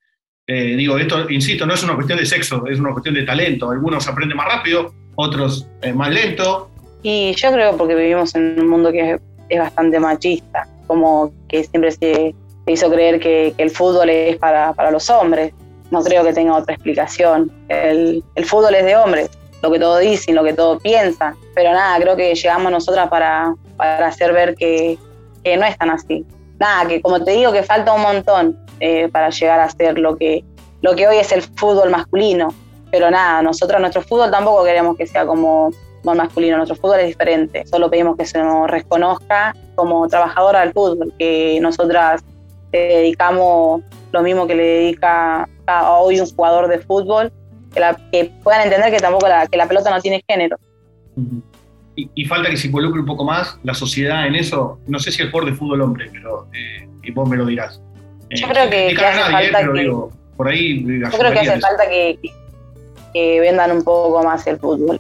Eh, 0.48 0.76
digo, 0.76 0.98
esto, 0.98 1.30
insisto, 1.30 1.65
no 1.65 1.76
es 1.76 1.84
una 1.84 1.93
cuestión 1.93 2.17
de 2.17 2.26
sexo, 2.26 2.65
es 2.65 2.80
una 2.80 2.91
cuestión 2.91 3.13
de 3.13 3.24
talento. 3.24 3.69
Algunos 3.69 4.08
aprenden 4.08 4.38
más 4.38 4.48
rápido, 4.48 4.93
otros 5.15 5.67
eh, 5.84 5.93
más 5.93 6.10
lento. 6.10 6.72
Y 7.04 7.34
yo 7.36 7.52
creo 7.52 7.78
porque 7.78 7.95
vivimos 7.95 8.34
en 8.36 8.60
un 8.60 8.67
mundo 8.67 8.91
que 8.91 9.19
es, 9.50 9.60
bastante 9.60 10.00
machista, 10.00 10.67
como 10.89 11.32
que 11.47 11.63
siempre 11.63 11.91
se, 11.91 12.36
hizo 12.65 12.89
creer 12.89 13.19
que, 13.19 13.54
el 13.58 13.69
fútbol 13.69 14.10
es 14.10 14.38
para, 14.38 14.73
los 14.91 15.10
hombres. 15.10 15.54
No 15.91 16.04
creo 16.04 16.23
que 16.23 16.34
tenga 16.34 16.56
otra 16.56 16.73
explicación. 16.73 17.52
El, 17.69 18.23
el 18.36 18.45
fútbol 18.45 18.75
es 18.75 18.86
de 18.86 18.97
hombres 18.97 19.30
lo 19.62 19.71
que 19.71 19.80
todos 19.80 19.99
dicen, 19.99 20.36
lo 20.36 20.43
que 20.43 20.54
todos 20.54 20.82
piensan. 20.82 21.36
Pero 21.54 21.71
nada, 21.71 21.99
creo 21.99 22.15
que 22.15 22.34
llegamos 22.34 22.71
nosotras 22.71 23.10
para, 23.10 23.54
para 23.78 24.08
hacer 24.08 24.34
ver 24.34 24.56
que, 24.56 24.97
no 25.45 25.65
es 25.65 25.78
tan 25.78 25.89
así. 25.89 26.25
Nada, 26.60 26.88
que 26.88 27.02
como 27.02 27.23
te 27.23 27.32
digo, 27.32 27.52
que 27.52 27.63
falta 27.63 27.93
un 27.93 28.02
montón 28.02 28.58
eh, 28.80 29.10
para 29.10 29.30
llegar 29.30 29.60
a 29.60 29.69
ser 29.69 29.97
lo 29.97 30.17
que, 30.17 30.43
lo 30.82 30.95
que 30.95 31.08
hoy 31.08 31.17
es 31.17 31.32
el 31.32 31.41
fútbol 31.41 31.89
masculino. 31.89 32.54
Pero 32.91 33.12
nada, 33.12 33.41
nosotros 33.41 33.80
nuestro 33.80 34.02
fútbol 34.02 34.32
tampoco 34.32 34.63
queremos 34.63 34.97
que 34.97 35.06
sea 35.06 35.25
como 35.25 35.71
masculino, 36.04 36.58
nuestro 36.58 36.76
fútbol 36.76 37.00
es 37.00 37.08
diferente. 37.08 37.66
Solo 37.68 37.90
pedimos 37.90 38.18
que 38.18 38.26
se 38.26 38.40
nos 38.40 38.70
reconozca 38.70 39.56
como 39.76 40.08
trabajadora 40.08 40.62
del 40.62 40.74
fútbol, 40.74 41.14
que 41.18 41.60
nosotras 41.62 42.24
dedicamos 42.72 43.82
lo 44.12 44.22
mismo 44.22 44.48
que 44.48 44.56
le 44.56 44.64
dedica 44.64 45.48
a 45.66 45.92
hoy 45.94 46.20
un 46.20 46.28
jugador 46.28 46.68
de 46.68 46.80
fútbol 46.80 47.32
que, 48.12 48.32
puedan 48.44 48.64
entender 48.64 48.92
que 48.92 49.00
tampoco 49.00 49.28
la, 49.28 49.48
que 49.48 49.58
la 49.58 49.68
pelota 49.68 49.90
no 49.90 50.02
tiene 50.02 50.24
género. 50.28 50.58
y, 51.96 52.26
falta 52.26 52.50
que 52.50 52.58
se 52.58 52.68
involucre 52.68 53.00
un 53.00 53.06
poco 53.06 53.24
más 53.24 53.58
la 53.64 53.74
sociedad 53.74 54.26
en 54.28 54.36
eso. 54.36 54.80
No 54.88 55.00
sé 55.00 55.12
si 55.12 55.22
el 55.22 55.32
jugador 55.32 55.52
de 55.52 55.58
fútbol 55.58 55.82
hombre, 55.82 56.10
pero 56.12 56.48
eh, 56.54 56.88
y 57.04 57.12
vos 57.12 57.30
me 57.30 57.38
lo 57.38 57.46
dirás. 57.46 57.82
yo 58.30 58.48
creo 58.48 58.66
eh, 58.66 58.94
que, 58.96 59.06
hace 59.06 59.32
falta 59.32 59.60
que, 59.74 59.92
por 60.36 60.48
ahí, 60.48 60.84
yo 61.00 61.10
creo 61.18 61.32
que 61.32 61.40
hace 61.40 61.60
falta 61.60 61.84
que, 61.90 62.20
vendan 63.14 63.72
un 63.72 63.84
poco 63.84 64.24
más 64.24 64.46
el 64.48 64.58
fútbol. 64.58 65.00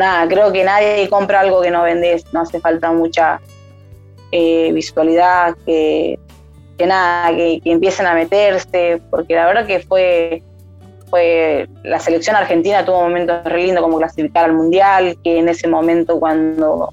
Nada, 0.00 0.26
creo 0.28 0.52
que 0.52 0.64
nadie 0.64 1.08
compra 1.08 1.40
algo 1.40 1.62
que 1.62 1.70
no 1.70 1.82
vendes, 1.82 2.24
no 2.32 2.40
hace 2.40 2.58
falta 2.60 2.90
mucha 2.90 3.40
eh, 4.32 4.72
visualidad, 4.72 5.56
que, 5.64 6.18
nada, 6.84 7.30
que, 7.36 7.60
empiecen 7.64 8.06
a 8.06 8.14
meterse, 8.14 9.00
porque 9.10 9.34
la 9.34 9.46
verdad 9.46 9.66
que 9.66 9.80
fue 9.80 10.42
fue 11.08 11.68
la 11.82 11.98
selección 11.98 12.36
argentina 12.36 12.84
tuvo 12.84 13.02
momentos 13.02 13.42
re 13.44 13.64
lindos 13.64 13.82
como 13.82 13.98
clasificar 13.98 14.44
al 14.44 14.54
mundial, 14.54 15.18
que 15.24 15.38
en 15.38 15.48
ese 15.48 15.66
momento 15.66 16.20
cuando, 16.20 16.92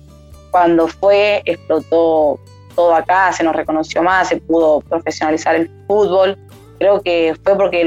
cuando 0.50 0.88
fue 0.88 1.44
explotó 1.46 2.40
todo 2.76 2.96
acá, 2.96 3.32
se 3.32 3.44
nos 3.44 3.56
reconoció 3.56 4.04
más, 4.04 4.30
se 4.30 4.38
pudo 4.38 4.82
profesionalizar 4.82 5.56
el 5.56 5.70
fútbol. 5.88 6.38
Creo 6.80 7.02
que 7.02 7.36
fue 7.44 7.56
porque 7.56 7.86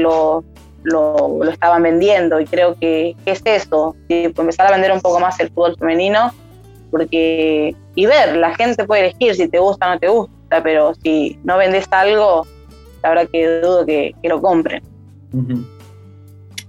lo, 0.83 1.43
estaban 1.49 1.83
vendiendo 1.83 2.39
y 2.39 2.45
creo 2.45 2.75
que, 2.79 3.15
es 3.25 3.41
eso, 3.45 3.95
empezar 4.09 4.67
a 4.67 4.71
vender 4.71 4.91
un 4.91 5.01
poco 5.01 5.19
más 5.19 5.39
el 5.39 5.49
fútbol 5.49 5.75
femenino 5.77 6.33
porque 6.91 7.75
y 7.95 8.05
ver, 8.05 8.37
la 8.37 8.55
gente 8.55 8.85
puede 8.85 9.07
elegir 9.07 9.35
si 9.35 9.47
te 9.47 9.59
gusta 9.59 9.87
o 9.87 9.93
no 9.93 9.99
te 9.99 10.07
gusta, 10.07 10.63
pero 10.63 10.93
si 10.95 11.39
no 11.43 11.57
vendes 11.57 11.87
algo, 11.91 12.45
la 13.03 13.09
verdad 13.09 13.29
que 13.31 13.59
dudo 13.61 13.85
que, 13.85 14.13
lo 14.23 14.41
compren. 14.41 14.83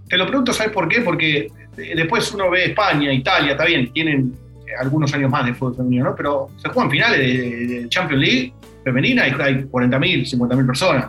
Te 0.08 0.16
lo 0.16 0.26
pregunto, 0.26 0.52
¿sabes 0.52 0.72
por 0.72 0.88
qué? 0.88 1.00
Porque 1.00 1.50
eh, 1.76 1.92
después 1.96 2.32
uno 2.32 2.50
ve 2.50 2.66
España, 2.66 3.12
Italia, 3.12 3.52
está 3.52 3.64
bien, 3.64 3.92
tienen 3.92 4.32
eh, 4.66 4.72
algunos 4.78 5.12
años 5.14 5.30
más 5.30 5.46
de 5.46 5.54
fútbol 5.54 5.76
femenino, 5.76 6.04
¿no? 6.06 6.14
Pero 6.16 6.48
se 6.56 6.68
juegan 6.68 6.90
finales 6.90 7.18
de, 7.18 7.88
Champions 7.88 8.22
League 8.22 8.54
femenina 8.84 9.26
y 9.28 9.30
hay 9.30 9.64
40.000, 9.64 9.68
50.000 9.70 10.66
personas. 10.66 11.06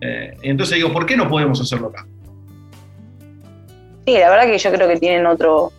Eh, 0.00 0.36
entonces 0.42 0.76
digo, 0.76 0.92
¿por 0.92 1.04
qué 1.04 1.16
no 1.16 1.28
podemos 1.28 1.60
hacerlo 1.60 1.88
acá? 1.88 2.06
Sí, 4.06 4.18
la 4.18 4.30
verdad 4.30 4.46
que 4.46 4.58
yo 4.58 4.72
creo 4.72 4.88
que 4.88 4.96
tienen 4.98 5.26
otro, 5.26 5.72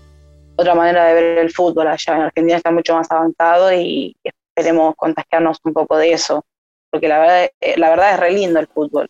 otra 0.55 0.75
manera 0.75 1.05
de 1.05 1.13
ver 1.13 1.37
el 1.39 1.51
fútbol 1.51 1.87
allá. 1.87 2.15
En 2.15 2.21
Argentina 2.21 2.57
está 2.57 2.71
mucho 2.71 2.95
más 2.95 3.09
avanzado 3.11 3.73
y 3.73 4.15
esperemos 4.23 4.95
contagiarnos 4.95 5.57
un 5.63 5.73
poco 5.73 5.97
de 5.97 6.13
eso, 6.13 6.45
porque 6.89 7.07
la 7.07 7.19
verdad, 7.19 7.49
la 7.77 7.89
verdad 7.89 8.13
es 8.13 8.19
re 8.19 8.33
lindo 8.33 8.59
el 8.59 8.67
fútbol. 8.67 9.09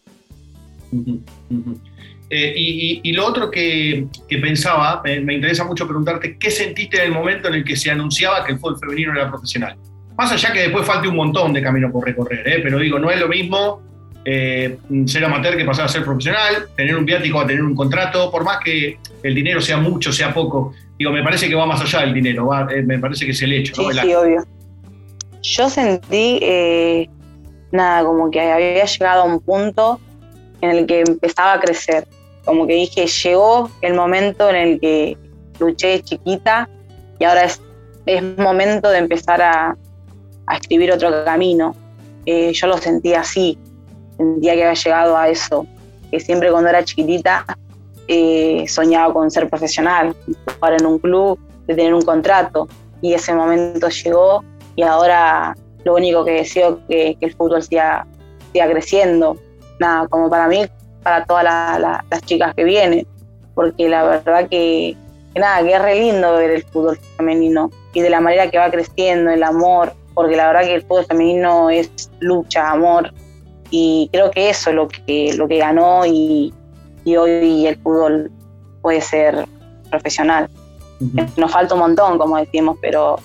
Eh, 2.34 2.54
y, 2.56 3.12
lo 3.12 3.26
otro 3.26 3.52
que, 3.52 4.08
pensaba, 4.41 5.02
me, 5.04 5.34
interesa 5.34 5.65
mucho 5.65 5.86
preguntarte, 5.86 6.38
¿qué 6.38 6.50
sentiste 6.50 6.97
en 6.97 7.08
el 7.08 7.12
momento 7.12 7.50
en 7.50 7.56
el 7.56 7.65
que 7.65 7.76
se 7.76 7.91
anunciaba 7.91 8.45
que 8.45 8.54
el 8.54 8.60
fútbol 8.60 8.80
femenino 8.80 9.12
era 9.12 9.30
profesional? 9.30 9.76
Más 10.17 10.32
allá 10.32 10.54
que 10.54 10.62
después 10.62 10.86
falte 10.86 11.10
un 11.10 11.15
montón 11.17 11.52
de 11.52 11.62
camino 11.62 11.91
por 11.91 12.06
recorrer, 12.06 12.47
¿eh? 12.47 12.60
pero 12.63 12.80
digo, 12.80 13.00
no 13.00 13.12
es 13.12 13.19
lo 13.19 13.28
mismo 13.28 13.82
eh, 14.25 14.77
ser 15.05 15.25
amateur 15.25 15.57
que 15.57 15.65
pasar 15.65 15.86
a 15.86 15.88
ser 15.88 16.03
profesional, 16.03 16.67
tener 16.75 16.95
un 16.95 17.05
viático 17.05 17.39
a 17.39 17.47
tener 17.47 17.63
un 17.63 17.75
contrato, 17.75 18.29
por 18.31 18.43
más 18.43 18.60
que 18.63 18.97
el 19.23 19.36
dinero 19.36 19.62
sea 19.62 19.77
mucho, 19.77 20.12
sea 20.12 20.34
poco. 20.34 20.73
Digo, 20.97 21.12
me 21.12 21.23
parece 21.23 21.49
que 21.49 21.55
va 21.55 21.65
más 21.65 21.81
allá 21.81 22.01
del 22.01 22.13
dinero, 22.13 22.49
me 22.86 22.99
parece 22.99 23.25
que 23.25 23.31
es 23.31 23.41
el 23.41 23.53
hecho. 23.53 23.73
Sí, 23.75 23.99
sí, 23.99 24.13
obvio. 24.13 24.43
Yo 25.41 25.69
sentí, 25.69 27.10
nada, 27.71 28.03
como 28.03 28.29
que 28.29 28.39
había 28.39 28.86
llegado 28.86 29.23
a 29.23 29.25
un 29.25 29.39
punto 29.39 29.99
en 30.62 30.69
el 30.69 30.86
que 30.86 31.01
empezaba 31.01 31.53
a 31.53 31.60
crecer 31.60 32.05
como 32.45 32.65
que 32.65 32.73
dije, 32.73 33.05
llegó 33.07 33.69
el 33.81 33.93
momento 33.93 34.49
en 34.49 34.55
el 34.55 34.79
que 34.79 35.17
luché 35.60 36.01
chiquita 36.01 36.69
y 37.19 37.23
ahora 37.23 37.43
es, 37.43 37.62
es 38.05 38.23
momento 38.38 38.89
de 38.89 38.97
empezar 38.99 39.41
a, 39.41 39.77
escribir 40.53 40.91
otro 40.91 41.23
camino. 41.23 41.73
Eh, 42.25 42.51
yo 42.51 42.67
lo 42.67 42.77
sentía 42.77 43.21
así, 43.21 43.57
sentía 44.21 44.53
que 44.53 44.63
había 44.63 44.73
llegado 44.73 45.17
a 45.17 45.29
eso, 45.29 45.65
que 46.10 46.19
siempre 46.19 46.51
cuando 46.51 46.69
era 46.69 46.84
chiquitita 46.84 47.45
eh, 48.07 48.65
soñaba 48.67 49.13
con 49.13 49.31
ser 49.31 49.49
profesional, 49.49 50.15
jugar 50.55 50.73
en 50.79 50.86
un 50.86 50.99
club, 50.99 51.39
de 51.67 51.75
tener 51.75 51.93
un 51.93 52.01
contrato 52.01 52.67
y 53.01 53.13
ese 53.13 53.34
momento 53.34 53.89
llegó 53.89 54.43
y 54.75 54.84
ahora 54.84 55.55
lo 55.84 55.95
único 55.95 56.23
que 56.25 56.31
deseo 56.31 56.69
es 56.71 56.77
que, 56.88 57.17
que 57.19 57.25
el 57.27 57.34
fútbol 57.36 57.63
siga, 57.63 58.05
siga 58.51 58.69
creciendo. 58.69 59.38
Nada, 59.79 60.07
como 60.07 60.29
para 60.29 60.47
mí 60.47 60.65
para 61.01 61.25
todas 61.25 61.43
las 61.79 62.21
chicas 62.25 62.53
que 62.53 62.63
vienen, 62.63 63.07
porque 63.55 63.89
la 63.89 64.03
verdad 64.03 64.47
que, 64.49 64.95
nada, 65.36 65.63
que 65.63 65.73
es 65.73 65.81
re 65.81 65.99
lindo 65.99 66.36
ver 66.36 66.51
el 66.51 66.63
fútbol 66.63 66.99
femenino 67.17 67.71
y 67.93 68.01
de 68.01 68.10
la 68.10 68.21
manera 68.21 68.49
que 68.51 68.57
va 68.57 68.69
creciendo, 68.69 69.31
el 69.31 69.43
amor, 69.43 69.93
porque 70.13 70.36
la 70.36 70.47
verdad 70.47 70.62
que 70.62 70.75
el 70.75 70.81
fútbol 70.84 71.05
femenino 71.05 71.69
es 71.69 71.89
lucha, 72.19 72.69
amor, 72.69 73.12
y 73.71 74.10
creo 74.12 74.29
que 74.29 74.49
eso 74.49 74.69
es 74.69 74.75
lo 74.75 74.88
que, 74.88 75.34
lo 75.36 75.47
que 75.47 75.57
ganó 75.57 76.05
y, 76.05 76.53
hoy 77.05 77.65
el 77.65 77.77
fútbol 77.77 78.29
puede 78.81 79.01
ser 79.01 79.47
profesional. 79.89 80.47
Nos 81.36 81.51
falta 81.51 81.73
un 81.73 81.79
montón, 81.79 82.19
como 82.19 82.38
decimos, 82.38 82.77
pero 82.79 83.17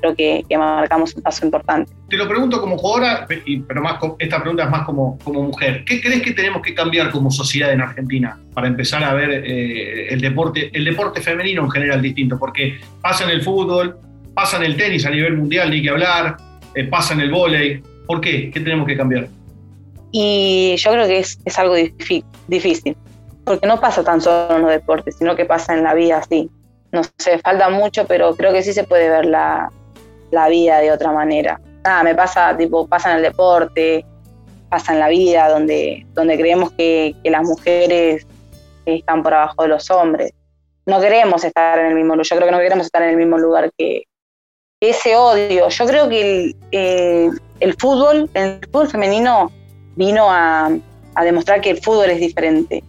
creo 0.00 0.14
que, 0.14 0.44
marcamos 0.58 1.14
un 1.14 1.22
paso 1.22 1.46
importante. 1.46 1.90
Te 2.10 2.16
lo 2.16 2.28
pregunto 2.28 2.60
como 2.60 2.76
jugadora, 2.76 3.26
pero 3.26 3.80
más 3.80 3.98
esta 4.18 4.40
pregunta 4.40 4.64
es 4.64 4.70
más 4.70 4.84
como, 4.84 5.18
como 5.24 5.42
mujer. 5.42 5.84
¿Qué 5.86 6.02
crees 6.02 6.20
que 6.22 6.32
tenemos 6.32 6.60
que 6.60 6.74
cambiar 6.74 7.10
como 7.10 7.30
sociedad 7.30 7.72
en 7.72 7.80
Argentina 7.80 8.38
para 8.52 8.66
empezar 8.66 9.02
a 9.02 9.14
ver 9.14 9.30
eh, 9.30 10.08
el, 10.12 10.20
deporte, 10.20 10.70
el 10.74 10.84
deporte 10.84 11.22
femenino 11.22 11.62
en 11.62 11.70
general 11.70 12.02
distinto? 12.02 12.38
Porque 12.38 12.78
pasa 13.00 13.24
en 13.24 13.30
el 13.30 13.42
fútbol, 13.42 13.96
pasa 14.34 14.58
en 14.58 14.64
el 14.64 14.76
tenis 14.76 15.06
a 15.06 15.10
nivel 15.10 15.38
mundial, 15.38 15.70
ni 15.70 15.80
que 15.80 15.88
hablar, 15.88 16.36
eh, 16.74 16.84
pasa 16.84 17.14
en 17.14 17.20
el 17.20 17.30
vóley. 17.30 17.80
¿Por 18.06 18.20
qué? 18.20 18.50
¿Qué 18.50 18.60
tenemos 18.60 18.86
que 18.86 18.96
cambiar? 18.96 19.28
Y 20.12 20.76
yo 20.76 20.92
creo 20.92 21.06
que 21.06 21.18
es, 21.18 21.38
es 21.44 21.58
algo 21.58 21.74
difícil, 21.74 22.96
porque 23.44 23.66
no 23.66 23.80
pasa 23.80 24.04
tan 24.04 24.20
solo 24.20 24.56
en 24.56 24.62
los 24.62 24.70
deportes, 24.70 25.16
sino 25.16 25.34
que 25.34 25.46
pasa 25.46 25.72
en 25.74 25.82
la 25.82 25.94
vida 25.94 26.18
así. 26.18 26.50
No 26.92 27.02
sé, 27.18 27.38
falta 27.38 27.70
mucho, 27.70 28.06
pero 28.06 28.36
creo 28.36 28.52
que 28.52 28.62
sí 28.62 28.74
se 28.74 28.84
puede 28.84 29.08
ver 29.08 29.24
la, 29.24 29.72
la 30.30 30.48
vida 30.48 30.78
de 30.80 30.92
otra 30.92 31.12
manera. 31.12 31.58
Nada, 31.82 32.02
me 32.02 32.14
pasa, 32.14 32.54
tipo, 32.56 32.86
pasa 32.86 33.10
en 33.10 33.16
el 33.16 33.22
deporte, 33.22 34.04
pasa 34.68 34.92
en 34.92 35.00
la 35.00 35.08
vida, 35.08 35.48
donde, 35.48 36.06
donde 36.12 36.36
creemos 36.36 36.72
que, 36.72 37.14
las 37.24 37.42
mujeres 37.42 38.26
están 38.84 39.22
por 39.22 39.32
abajo 39.32 39.62
de 39.62 39.68
los 39.68 39.90
hombres. 39.90 40.32
No 40.84 41.00
queremos 41.00 41.42
estar 41.44 41.78
en 41.78 41.86
el 41.86 41.94
mismo 41.94 42.14
lugar, 42.14 42.26
yo 42.26 42.36
creo 42.36 42.48
que 42.48 42.52
no 42.52 42.58
queremos 42.58 42.86
estar 42.86 43.02
en 43.02 43.10
el 43.10 43.16
mismo 43.16 43.38
lugar 43.38 43.70
que, 43.78 44.04
ese 44.80 45.14
odio. 45.16 45.68
Yo 45.68 45.86
creo 45.86 46.08
que 46.08 46.20
el, 46.20 46.56
eh, 46.72 47.30
el 47.60 47.74
fútbol, 47.74 48.28
el 48.34 48.58
fútbol 48.64 48.88
femenino 48.88 49.52
vino 49.96 50.28
a, 50.30 50.70
demostrar 51.22 51.60
que 51.60 51.70
el 51.70 51.78
fútbol 51.78 52.10
es 52.10 52.20
diferente, 52.20 52.82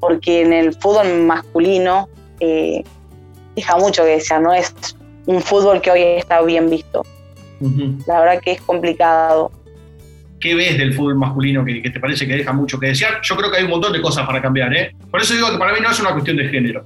porque 0.00 0.42
en 0.42 0.52
el 0.52 0.74
fútbol 0.74 1.22
masculino 1.24 2.08
eh, 2.40 2.82
deja 3.54 3.76
mucho 3.76 4.04
que 4.04 4.10
desear, 4.10 4.42
no 4.42 4.52
es 4.52 4.74
un 5.26 5.40
fútbol 5.40 5.80
que 5.80 5.90
hoy 5.90 6.02
está 6.02 6.42
bien 6.42 6.68
visto. 6.68 7.04
La 8.06 8.18
verdad 8.20 8.40
que 8.40 8.52
es 8.52 8.60
complicado. 8.60 9.52
¿Qué 10.40 10.56
ves 10.56 10.76
del 10.76 10.92
fútbol 10.94 11.14
masculino 11.14 11.64
que, 11.64 11.80
te 11.80 12.00
parece 12.00 12.26
que 12.26 12.36
deja 12.36 12.52
mucho 12.52 12.80
que 12.80 12.88
desear? 12.88 13.20
Yo 13.22 13.36
creo 13.36 13.50
que 13.50 13.58
hay 13.58 13.64
un 13.64 13.70
montón 13.70 13.92
de 13.92 14.02
cosas 14.02 14.26
para 14.26 14.42
cambiar, 14.42 14.74
¿eh? 14.74 14.92
Por 15.10 15.20
eso 15.20 15.34
digo 15.34 15.52
que 15.52 15.58
para 15.58 15.72
mí 15.72 15.78
no 15.80 15.88
es 15.88 16.00
una 16.00 16.12
cuestión 16.12 16.36
de 16.36 16.48
género. 16.48 16.82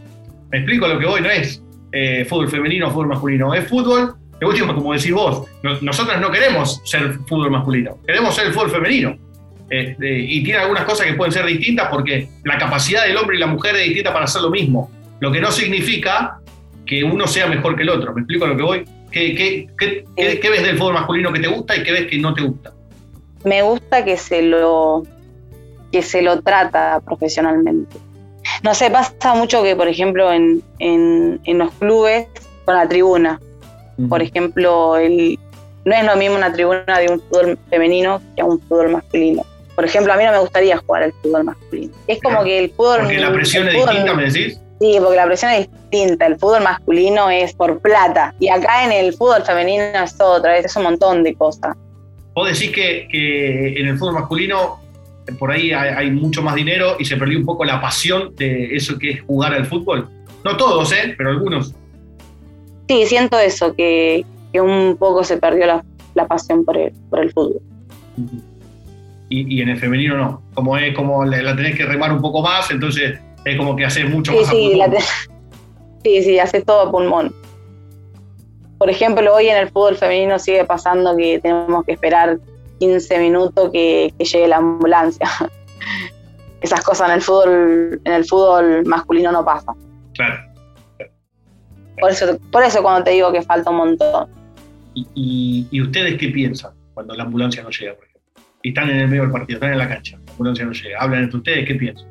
Me 0.51 0.59
explico 0.59 0.87
lo 0.87 0.99
que 0.99 1.07
voy, 1.07 1.23
no 1.23 1.31
es 1.31 1.63
eh, 1.93 2.27
fútbol 2.27 2.51
femenino 2.51 2.89
o 2.89 2.91
fútbol 2.91 3.09
masculino, 3.09 3.55
es 3.55 3.67
fútbol, 3.67 4.15
de 4.39 4.47
último, 4.47 4.75
como 4.75 4.93
decís 4.93 5.13
vos, 5.13 5.49
nosotros 5.81 6.21
no 6.21 6.31
queremos 6.31 6.83
ser 6.85 7.15
fútbol 7.27 7.51
masculino, 7.51 7.99
queremos 8.07 8.35
ser 8.35 8.49
el 8.49 8.53
fútbol 8.53 8.71
femenino. 8.71 9.17
Eh, 9.69 9.97
y 10.01 10.45
tiene 10.45 10.61
algunas 10.61 10.85
cosas 10.85 11.07
que 11.07 11.15
pueden 11.15 11.33
ser 11.33 11.45
distintas 11.45 11.89
porque 11.91 12.29
la 12.45 12.57
capacidad 12.57 13.05
del 13.05 13.17
hombre 13.17 13.37
y 13.37 13.41
la 13.41 13.49
mujer 13.49 13.75
es 13.77 13.85
distinta 13.85 14.13
para 14.13 14.27
hacer 14.27 14.43
lo 14.43 14.51
mismo. 14.51 14.91
Lo 15.21 15.33
que 15.33 15.41
no 15.41 15.51
significa 15.51 16.39
que 16.87 17.03
uno 17.03 17.27
sea 17.27 17.47
mejor 17.49 17.77
que 17.77 17.83
el 17.83 17.91
otro. 17.91 18.15
¿Me 18.15 18.21
explico 18.21 18.45
a 18.45 18.49
lo 18.49 18.57
que 18.57 18.63
voy? 18.63 18.85
¿Qué, 19.11 19.69
qué, 19.79 20.51
ves 20.51 20.63
del 20.63 20.79
fútbol 20.79 20.95
masculino 20.95 21.33
que 21.33 21.41
te 21.41 21.49
gusta 21.49 21.77
y 21.77 21.83
qué 21.83 21.93
ves 21.93 22.07
que 22.07 22.19
no 22.19 22.35
te 22.35 22.43
gusta? 22.43 22.73
Me 23.45 23.63
gusta 23.63 24.05
que 24.05 24.17
se 24.17 24.43
lo, 24.43 25.05
que 25.91 26.03
se 26.03 26.23
lo 26.23 26.41
trata 26.43 27.01
profesionalmente. 27.05 27.97
No 28.63 28.75
sé, 28.75 28.91
pasa 28.91 29.35
mucho 29.35 29.63
que, 29.63 29.75
por 29.75 29.89
ejemplo, 29.89 30.33
en, 30.33 30.63
los 31.45 31.73
clubes, 31.75 32.29
con 32.65 32.77
la 32.77 32.89
tribuna, 32.89 33.41
por 34.09 34.23
ejemplo, 34.23 34.97
el, 34.97 35.39
no 35.85 35.95
es 35.95 36.05
lo 36.05 36.17
mismo 36.17 36.37
una 36.37 36.53
tribuna 36.53 36.99
de 36.99 37.11
un 37.11 37.21
fútbol 37.21 37.59
femenino 37.71 38.21
que 38.37 38.43
un 38.43 38.61
fútbol 38.61 38.91
masculino. 38.91 39.45
Por 39.77 39.85
ejemplo, 39.85 40.13
a 40.13 40.17
mí 40.17 40.25
no 40.25 40.33
me 40.33 40.39
gustaría 40.39 40.79
jugar 40.79 41.05
al 41.05 41.13
fútbol 41.13 41.45
masculino. 41.45 41.95
Es 42.09 42.21
como 42.21 42.43
que 42.43 42.59
el 42.59 42.71
fútbol... 42.71 43.01
Porque 43.03 43.19
la 43.19 43.33
presión 43.33 43.69
es 43.69 43.75
distinta, 43.75 44.15
me 44.15 44.25
decís. 44.25 44.61
Sí, 44.81 44.97
porque 44.99 45.17
la 45.17 45.27
presión 45.27 45.53
es 45.53 45.71
distinta. 45.71 46.27
El 46.27 46.39
fútbol 46.39 46.63
masculino 46.63 47.31
es 47.31 47.55
por 47.55 47.79
plata. 47.81 48.35
Y 48.41 48.49
acá 48.49 48.85
en 48.85 48.93
el 48.93 49.13
fútbol 49.13 49.43
femenino 49.45 49.85
es 50.03 50.19
otra 50.19 50.53
vez, 50.53 50.65
es 50.65 50.75
un 50.77 50.83
montón 50.83 51.23
de 51.23 51.35
cosas. 51.35 51.77
Vos 52.35 52.49
decís 52.49 52.75
que, 52.75 53.07
que 53.11 53.79
en 53.79 53.87
el 53.87 53.99
fútbol 53.99 54.15
masculino 54.15 54.81
por 55.35 55.51
ahí 55.51 55.73
hay, 55.73 56.11
mucho 56.11 56.43
más 56.43 56.55
dinero 56.55 56.97
y 56.99 57.05
se 57.05 57.17
perdió 57.17 57.39
un 57.39 57.45
poco 57.45 57.65
la 57.65 57.81
pasión 57.81 58.35
de 58.37 58.77
eso 58.77 58.99
que 58.99 59.11
es 59.11 59.23
jugar 59.23 59.53
al 59.53 59.67
fútbol. 59.67 60.09
No 60.45 60.57
todos, 60.57 60.93
¿eh? 60.93 61.15
Pero 61.17 61.31
algunos. 61.31 61.75
Sí, 62.89 63.05
siento 63.07 63.39
eso, 63.39 63.75
que, 63.75 64.25
que 64.53 64.61
un 64.61 64.97
poco 64.97 65.25
se 65.25 65.37
perdió 65.39 65.67
la, 65.67 65.85
la 66.15 66.27
pasión 66.27 66.65
por 66.65 66.77
el, 66.77 66.93
por 67.11 67.21
el 67.21 67.33
fútbol. 67.33 67.61
Y, 69.29 69.57
y, 69.57 69.63
en 69.63 69.71
el 69.71 69.79
femenino 69.79 70.17
no. 70.17 70.43
Como 70.55 70.77
es 70.77 70.95
como 70.95 71.25
la 71.25 71.57
tenés 71.57 71.77
que 71.77 71.85
remar 71.85 72.13
un 72.13 72.21
poco 72.21 72.43
más, 72.43 72.71
entonces 72.71 73.19
es 73.45 73.57
como 73.57 73.77
que 73.77 73.85
hace 73.85 74.05
mucho 74.05 74.33
sí, 74.33 74.39
más 74.39 75.05
sí, 76.05 76.11
sí, 76.21 76.23
sí, 76.23 76.39
hace 76.39 76.63
todo 76.63 76.91
pulmón. 76.91 77.35
Por 78.79 78.91
ejemplo, 78.91 79.35
hoy 79.35 79.49
en 79.49 79.57
el 79.57 79.69
fútbol 79.69 79.97
femenino 79.97 80.39
sigue 80.39 80.65
pasando 80.65 81.17
que 81.17 81.39
tenemos 81.41 81.85
que 81.85 81.93
esperar 81.93 82.39
15 82.79 83.19
minutos 83.19 83.71
que, 83.73 84.13
llegue 84.19 84.49
la 84.49 84.57
ambulancia. 84.57 85.29
Esas 86.61 86.83
cosas 86.83 87.09
en 87.09 87.15
el 87.15 87.23
fútbol, 87.23 88.01
en 88.05 88.13
el 88.13 88.25
fútbol 88.25 88.85
masculino 88.85 89.33
no 89.33 89.45
pasan. 89.45 89.77
Claro. 90.15 90.37
Por 91.99 92.11
eso, 92.11 92.39
por 92.51 92.63
eso 92.63 92.83
cuando 92.83 93.05
te 93.05 93.13
digo 93.13 93.33
que 93.33 93.43
falta 93.43 93.71
un 93.71 93.77
montón. 93.77 94.29
¿Y, 94.95 95.67
y, 95.71 95.83
ustedes 95.83 96.19
qué 96.19 96.29
piensan 96.29 96.73
cuando 96.95 97.15
la 97.15 97.25
ambulancia 97.25 97.63
no 97.63 97.71
llega, 97.71 97.95
por 97.95 98.05
ejemplo? 98.05 98.16
Y 98.67 98.71
están 98.71 98.91
en 98.91 98.97
el 98.97 99.07
medio 99.07 99.23
del 99.23 99.31
partido, 99.31 99.59
están 99.59 99.71
en 99.75 99.79
la 99.79 99.89
cancha, 99.89 100.19
la 100.27 100.33
ambulancia 100.33 100.65
no 100.65 100.73
llega. 100.73 100.99
Hablan 100.99 101.23
entre 101.23 101.37
ustedes, 101.37 101.69
¿qué 101.69 101.75
piensan? 101.77 102.05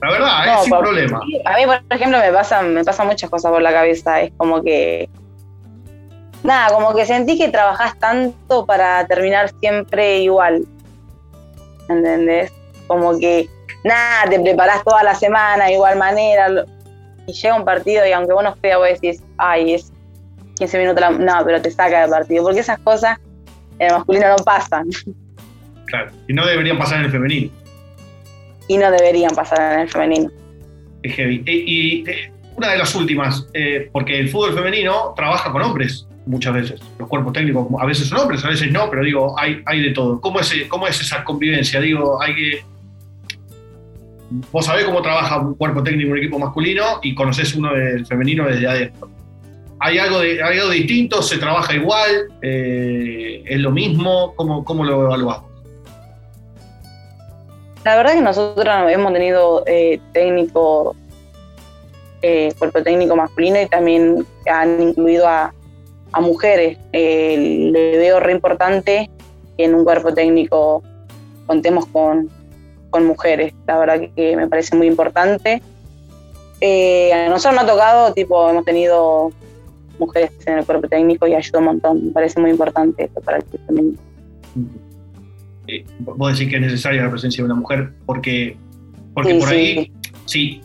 La 0.00 0.12
verdad, 0.12 0.54
es 0.54 0.64
sin 0.64 0.78
problema. 0.78 1.20
A 1.44 1.56
mí, 1.58 1.66
por 1.66 1.82
ejemplo, 1.90 2.18
me 2.18 2.32
pasan, 2.32 2.72
me 2.72 2.82
pasan 2.82 3.06
muchas 3.06 3.28
cosas 3.28 3.52
por 3.52 3.60
la 3.60 3.70
cabeza. 3.70 4.22
Es 4.22 4.32
como 4.38 4.62
que. 4.62 5.10
Nada, 6.42 6.72
como 6.72 6.94
que 6.94 7.04
sentí 7.04 7.36
que 7.36 7.50
trabajás 7.50 7.98
tanto 7.98 8.64
para 8.64 9.06
terminar 9.08 9.50
siempre 9.60 10.20
igual. 10.20 10.64
¿Entendés? 11.90 12.50
Como 12.86 13.18
que, 13.18 13.46
nada, 13.84 14.30
te 14.30 14.40
preparás 14.40 14.82
toda 14.84 15.02
la 15.02 15.14
semana 15.14 15.66
de 15.66 15.74
igual 15.74 15.98
manera. 15.98 16.64
Y 17.26 17.34
llega 17.34 17.56
un 17.56 17.66
partido 17.66 18.06
y 18.06 18.12
aunque 18.12 18.32
vos 18.32 18.42
no 18.42 18.56
creas, 18.56 18.78
vos 18.78 18.88
decís, 18.88 19.22
ay, 19.36 19.74
es 19.74 19.92
15 20.56 20.78
minutos, 20.78 21.18
no, 21.18 21.44
pero 21.44 21.60
te 21.60 21.70
saca 21.70 22.00
del 22.00 22.08
partido. 22.08 22.42
Porque 22.42 22.60
esas 22.60 22.78
cosas 22.78 23.18
en 23.80 23.88
el 23.88 23.94
masculino 23.94 24.28
no 24.28 24.44
pasan. 24.44 24.88
Claro, 25.86 26.12
y 26.28 26.32
no 26.32 26.46
deberían 26.46 26.78
pasar 26.78 27.00
en 27.00 27.06
el 27.06 27.10
femenino 27.10 27.50
y 28.70 28.78
no 28.78 28.88
deberían 28.88 29.34
pasar 29.34 29.72
en 29.72 29.80
el 29.80 29.88
femenino. 29.88 30.30
Es 31.02 31.14
heavy. 31.16 31.42
Y, 31.44 32.04
una 32.56 32.70
de 32.70 32.78
las 32.78 32.94
últimas, 32.94 33.48
eh, 33.52 33.88
porque 33.90 34.20
el 34.20 34.28
fútbol 34.28 34.54
femenino 34.54 35.12
trabaja 35.16 35.50
con 35.50 35.60
hombres 35.62 36.06
muchas 36.24 36.54
veces. 36.54 36.80
Los 36.96 37.08
cuerpos 37.08 37.32
técnicos 37.32 37.66
a 37.80 37.84
veces 37.84 38.06
son 38.06 38.18
hombres, 38.18 38.44
a 38.44 38.48
veces 38.48 38.70
no, 38.70 38.88
pero 38.88 39.02
digo, 39.02 39.36
hay, 39.36 39.60
hay 39.66 39.82
de 39.82 39.90
todo. 39.90 40.20
¿Cómo 40.20 40.38
es, 40.38 40.54
¿Cómo 40.68 40.86
es 40.86 41.00
esa 41.00 41.24
convivencia? 41.24 41.80
Digo, 41.80 42.22
hay 42.22 42.34
que... 42.36 42.64
Vos 44.52 44.66
sabés 44.66 44.84
cómo 44.84 45.02
trabaja 45.02 45.40
un 45.40 45.56
cuerpo 45.56 45.82
técnico 45.82 46.06
en 46.06 46.12
un 46.12 46.18
equipo 46.18 46.38
masculino 46.38 47.00
y 47.02 47.12
conocés 47.12 47.56
uno 47.56 47.74
del 47.74 48.06
femenino 48.06 48.46
desde 48.46 48.68
adentro. 48.68 49.10
¿Hay 49.82 49.98
algo, 49.98 50.20
de, 50.20 50.42
¿Hay 50.42 50.58
algo 50.58 50.70
distinto? 50.70 51.22
¿Se 51.22 51.38
trabaja 51.38 51.74
igual? 51.74 52.28
Eh, 52.42 53.42
¿Es 53.46 53.58
lo 53.58 53.70
mismo? 53.70 54.34
¿Cómo, 54.36 54.62
cómo 54.62 54.84
lo 54.84 55.06
evaluás? 55.06 55.40
La 57.82 57.96
verdad 57.96 58.12
que 58.12 58.20
nosotros 58.20 58.68
hemos 58.90 59.12
tenido 59.14 59.64
eh, 59.66 59.98
técnico, 60.12 60.94
eh, 62.20 62.52
cuerpo 62.58 62.82
técnico 62.82 63.16
masculino 63.16 63.58
y 63.58 63.66
también 63.66 64.26
han 64.46 64.82
incluido 64.82 65.26
a, 65.26 65.54
mujeres. 66.20 66.76
le 66.92 67.96
veo 67.96 68.18
re 68.20 68.32
importante 68.32 69.08
que 69.56 69.64
en 69.64 69.76
un 69.76 69.84
cuerpo 69.84 70.12
técnico 70.12 70.82
contemos 71.46 71.86
con, 71.86 72.28
mujeres. 73.06 73.54
La 73.66 73.78
verdad 73.78 74.00
que 74.14 74.36
me 74.36 74.46
parece 74.48 74.76
muy 74.76 74.88
importante. 74.88 75.62
Eh, 76.60 77.12
a 77.12 77.28
nosotros 77.28 77.54
nos 77.54 77.64
ha 77.64 77.72
tocado, 77.74 78.12
tipo, 78.12 78.50
hemos 78.50 78.64
tenido 78.64 79.32
mujeres 80.00 80.30
en 80.46 80.58
el 80.58 80.64
cuerpo 80.64 80.88
técnico 80.88 81.26
y 81.26 81.34
ayuda 81.34 81.58
un 81.60 81.64
montón. 81.66 82.06
Me 82.06 82.12
parece 82.12 82.40
muy 82.40 82.50
importante 82.50 83.04
esto 83.04 83.20
para 83.20 83.38
el 83.38 83.44
femenino. 83.66 83.98
Eh, 85.66 85.84
vos 86.00 86.32
decís 86.32 86.50
que 86.50 86.56
es 86.56 86.62
necesaria 86.62 87.04
la 87.04 87.10
presencia 87.10 87.42
de 87.42 87.46
una 87.46 87.54
mujer, 87.54 87.92
porque, 88.06 88.56
porque 89.14 89.34
por 89.34 89.48
ahí, 89.48 89.92
sí, 90.24 90.60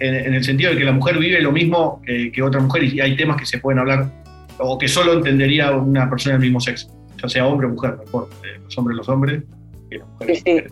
en, 0.00 0.34
el 0.34 0.44
sentido 0.44 0.72
de 0.72 0.78
que 0.78 0.84
la 0.84 0.92
mujer 0.92 1.18
vive 1.18 1.40
lo 1.40 1.52
mismo 1.52 2.02
que, 2.04 2.42
otra 2.42 2.60
mujer 2.60 2.84
y 2.84 3.00
hay 3.00 3.16
temas 3.16 3.36
que 3.36 3.46
se 3.46 3.58
pueden 3.58 3.78
hablar 3.78 4.10
o 4.58 4.78
que 4.78 4.88
solo 4.88 5.12
entendería 5.14 5.72
una 5.72 6.08
persona 6.08 6.34
del 6.34 6.42
mismo 6.42 6.60
sexo, 6.60 6.88
ya 7.22 7.28
sea 7.28 7.46
hombre 7.46 7.66
o 7.66 7.70
mujer, 7.70 7.96
mejor, 7.98 8.28
eh, 8.42 8.60
los 8.62 8.78
hombres 8.78 8.96
los 8.96 9.08
hombres 9.08 9.42
y 9.90 9.98
las 9.98 10.08
mujeres. 10.08 10.42
Sí, 10.44 10.62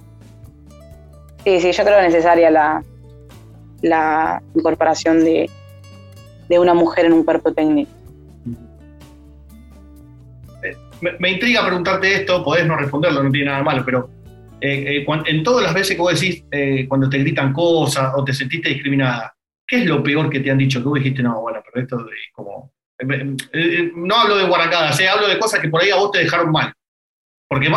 sí. 1.44 1.60
sí, 1.60 1.72
yo 1.72 1.84
creo 1.84 1.98
que 1.98 2.06
es 2.06 2.12
necesaria 2.12 2.50
la, 2.50 2.82
la 3.82 4.42
incorporación 4.54 5.24
de, 5.24 5.50
de 6.48 6.58
una 6.58 6.74
mujer 6.74 7.06
en 7.06 7.12
un 7.12 7.24
cuerpo 7.24 7.52
técnico 7.52 7.90
me, 11.18 11.30
intriga 11.30 11.66
preguntarte 11.66 12.14
esto, 12.14 12.44
podés 12.44 12.66
no 12.66 12.76
responderlo, 12.76 13.22
no 13.22 13.30
tiene 13.30 13.50
nada 13.50 13.62
malo, 13.62 13.82
pero 13.84 14.08
eh, 14.60 15.04
en 15.26 15.42
todas 15.42 15.64
las 15.64 15.74
veces 15.74 15.96
que 15.96 16.02
vos 16.02 16.18
decís, 16.18 16.44
cuando 16.88 17.08
te 17.08 17.18
gritan 17.18 17.52
cosas 17.52 18.12
o 18.16 18.24
te 18.24 18.32
sentiste 18.32 18.68
discriminada, 18.68 19.34
¿qué 19.66 19.78
es 19.78 19.86
lo 19.86 20.02
peor 20.02 20.30
que 20.30 20.40
te 20.40 20.50
han 20.50 20.58
dicho? 20.58 20.80
Que 20.80 20.88
vos 20.88 20.98
dijiste, 20.98 21.22
no, 21.22 21.40
bueno, 21.40 21.60
pero 21.64 21.82
esto 21.82 22.06
es 22.08 22.32
como... 22.32 22.72
no 23.96 24.14
hablo 24.14 24.36
de 24.36 24.46
guaracadas, 24.46 25.00
hablo 25.00 25.28
de 25.28 25.38
cosas 25.38 25.60
que 25.60 25.68
por 25.68 25.82
ahí 25.82 25.90
a 25.90 25.96
vos 25.96 26.12
te 26.12 26.20
dejaron 26.20 26.52
mal. 26.52 26.72
Porque 27.48 27.68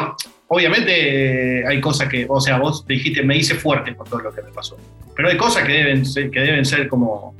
obviamente 0.47 1.65
hay 1.67 1.81
cosas 1.81 2.07
que, 2.07 2.25
o 2.29 2.39
sea, 2.39 2.59
vos 2.59 2.85
dijiste, 2.85 3.23
me 3.23 3.37
hice 3.37 3.55
fuerte 3.55 3.93
por 3.93 4.07
todo 4.07 4.19
lo 4.19 4.33
que 4.33 4.43
me 4.43 4.51
pasó. 4.51 4.77
Pero 5.15 5.29
hay 5.29 5.37
cosas 5.37 5.65
que 5.65 5.73
deben 5.73 6.05
ser, 6.05 6.29
que 6.29 6.39
deben 6.39 6.65
ser 6.65 6.87
como... 6.87 7.35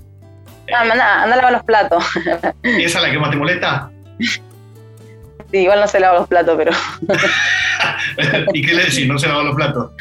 Ah, 0.73 0.81
anda, 0.81 1.23
anda 1.23 1.33
a 1.33 1.37
lavar 1.37 1.51
los 1.53 1.63
platos. 1.63 2.03
¿Esa 2.63 2.97
es 2.97 3.03
la 3.03 3.11
que 3.11 3.19
más 3.19 3.31
te 3.31 3.37
molesta? 3.37 3.91
Sí, 4.19 5.57
igual 5.57 5.79
no 5.79 5.87
se 5.87 5.99
lava 5.99 6.19
los 6.19 6.27
platos, 6.27 6.55
pero. 6.57 6.71
¿Y 8.53 8.61
qué 8.61 8.73
le 8.73 8.83
decís? 8.85 9.07
¿No 9.07 9.19
se 9.19 9.27
lava 9.27 9.43
los 9.43 9.55
platos? 9.55 9.91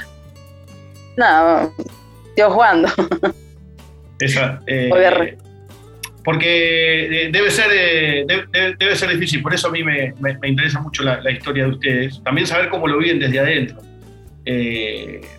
No, 1.17 1.73
yo 2.37 2.51
jugando. 2.51 2.89
Esa. 4.19 4.61
Eh, 4.67 5.37
porque 6.25 7.27
eh, 7.27 7.31
debe 7.31 7.51
ser, 7.51 7.67
eh, 7.71 8.25
debe, 8.79 8.97
ser 8.97 9.11
difícil, 9.11 9.43
por 9.43 9.53
eso 9.53 9.69
a 9.69 9.71
mí 9.71 9.83
me, 9.85 10.15
interesa 10.43 10.81
mucho 10.81 11.03
la, 11.03 11.31
historia 11.31 11.65
de 11.65 11.71
ustedes. 11.71 12.23
También 12.25 12.47
saber 12.47 12.71
cómo 12.71 12.89
lo 12.89 12.99
viven 12.99 13.19
desde 13.19 13.39
adentro. 13.39 13.83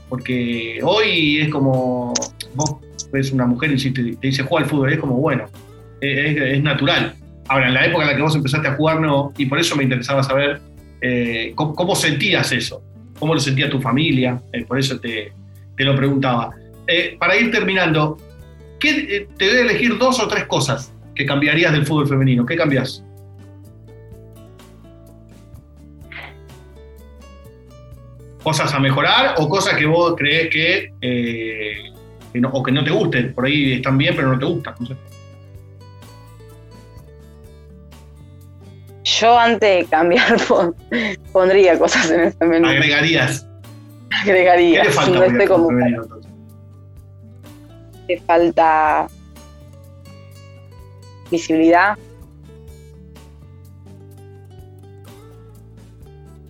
porque 0.08 0.80
hoy 0.84 1.42
es 1.42 1.50
como, 1.50 2.14
vos 2.54 2.78
ves 3.16 3.32
una 3.32 3.46
mujer 3.46 3.72
y 3.72 3.92
te, 3.92 4.16
te 4.16 4.28
dice 4.28 4.44
juega 4.44 4.66
al 4.66 4.70
fútbol, 4.70 4.94
es 4.94 5.00
como, 5.00 5.16
bueno, 5.16 5.46
es 6.02 6.62
natural. 6.62 7.16
Ahora, 7.48 7.68
en 7.68 7.74
la 7.74 7.86
época 7.86 8.04
en 8.04 8.10
la 8.12 8.16
que 8.16 8.22
vos 8.22 8.36
empezaste 8.36 8.68
a 8.68 8.76
jugar, 8.76 9.00
no, 9.00 9.34
y 9.38 9.46
por 9.46 9.60
eso 9.60 9.76
me 9.76 9.84
interesaba 9.84 10.24
saber 10.24 10.62
eh, 11.02 11.54
¿cómo, 11.56 11.96
sentías 11.96 12.52
eso, 12.52 12.82
cómo 13.20 13.36
lo 13.36 13.40
sentía 13.40 13.70
tu 13.70 13.80
familia, 13.80 14.42
eh, 14.52 14.66
por 14.66 14.80
eso 14.80 15.00
te, 15.00 15.32
lo 15.78 15.96
preguntaba. 15.96 16.56
Eh, 16.88 17.16
para 17.20 17.38
ir 17.38 17.52
terminando, 17.52 18.18
¿qué, 18.80 19.28
te 19.38 19.48
voy 19.48 19.58
a 19.58 19.62
elegir 19.62 19.98
dos 19.98 20.20
o 20.20 20.28
tres 20.28 20.46
cosas 20.46 20.92
que 21.14 21.26
cambiarías 21.26 21.72
del 21.72 21.86
fútbol 21.86 22.08
femenino. 22.08 22.46
¿Qué 22.46 22.56
cambias? 22.56 23.04
¿Cosas 28.44 28.74
a 28.74 28.80
mejorar 28.80 29.36
o 29.38 29.48
cosas 29.48 29.76
que 29.76 29.86
vos 29.86 30.14
crees 30.18 30.50
que, 30.50 31.94
no, 32.40 32.50
o 32.50 32.64
que 32.64 32.72
no 32.72 32.84
te 32.84 32.92
gusten? 32.92 33.34
Por 33.34 33.46
ahí 33.46 33.74
están 33.74 33.98
bien, 33.98 34.16
pero 34.16 34.34
no 34.34 34.40
te 34.40 34.46
gustan. 34.46 34.76
No 34.80 34.86
sé. 34.88 34.96
Yo 39.04 39.38
antes 39.38 39.78
de 39.78 39.86
cambiar 39.86 40.38
pondría 41.32 41.78
cosas 41.78 42.10
en 42.12 42.22
ese 42.22 42.46
menú. 42.46 42.68
Agregarías. 42.68 43.48
Agregaría. 44.22 44.82
¿Qué 44.82 44.88
le 44.88 44.94
falta? 44.94 45.28
No 45.28 45.46
como 45.48 45.70
te 48.08 48.20
falta 48.22 49.08
visibilidad, 51.32 51.98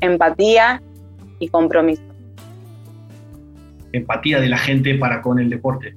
empatía 0.02 0.82
y 1.40 1.48
compromiso. 1.48 2.05
Empatía 3.98 4.40
de 4.40 4.50
la 4.50 4.58
gente 4.58 4.96
para 4.96 5.22
con 5.22 5.40
el 5.40 5.50
deporte. 5.50 5.96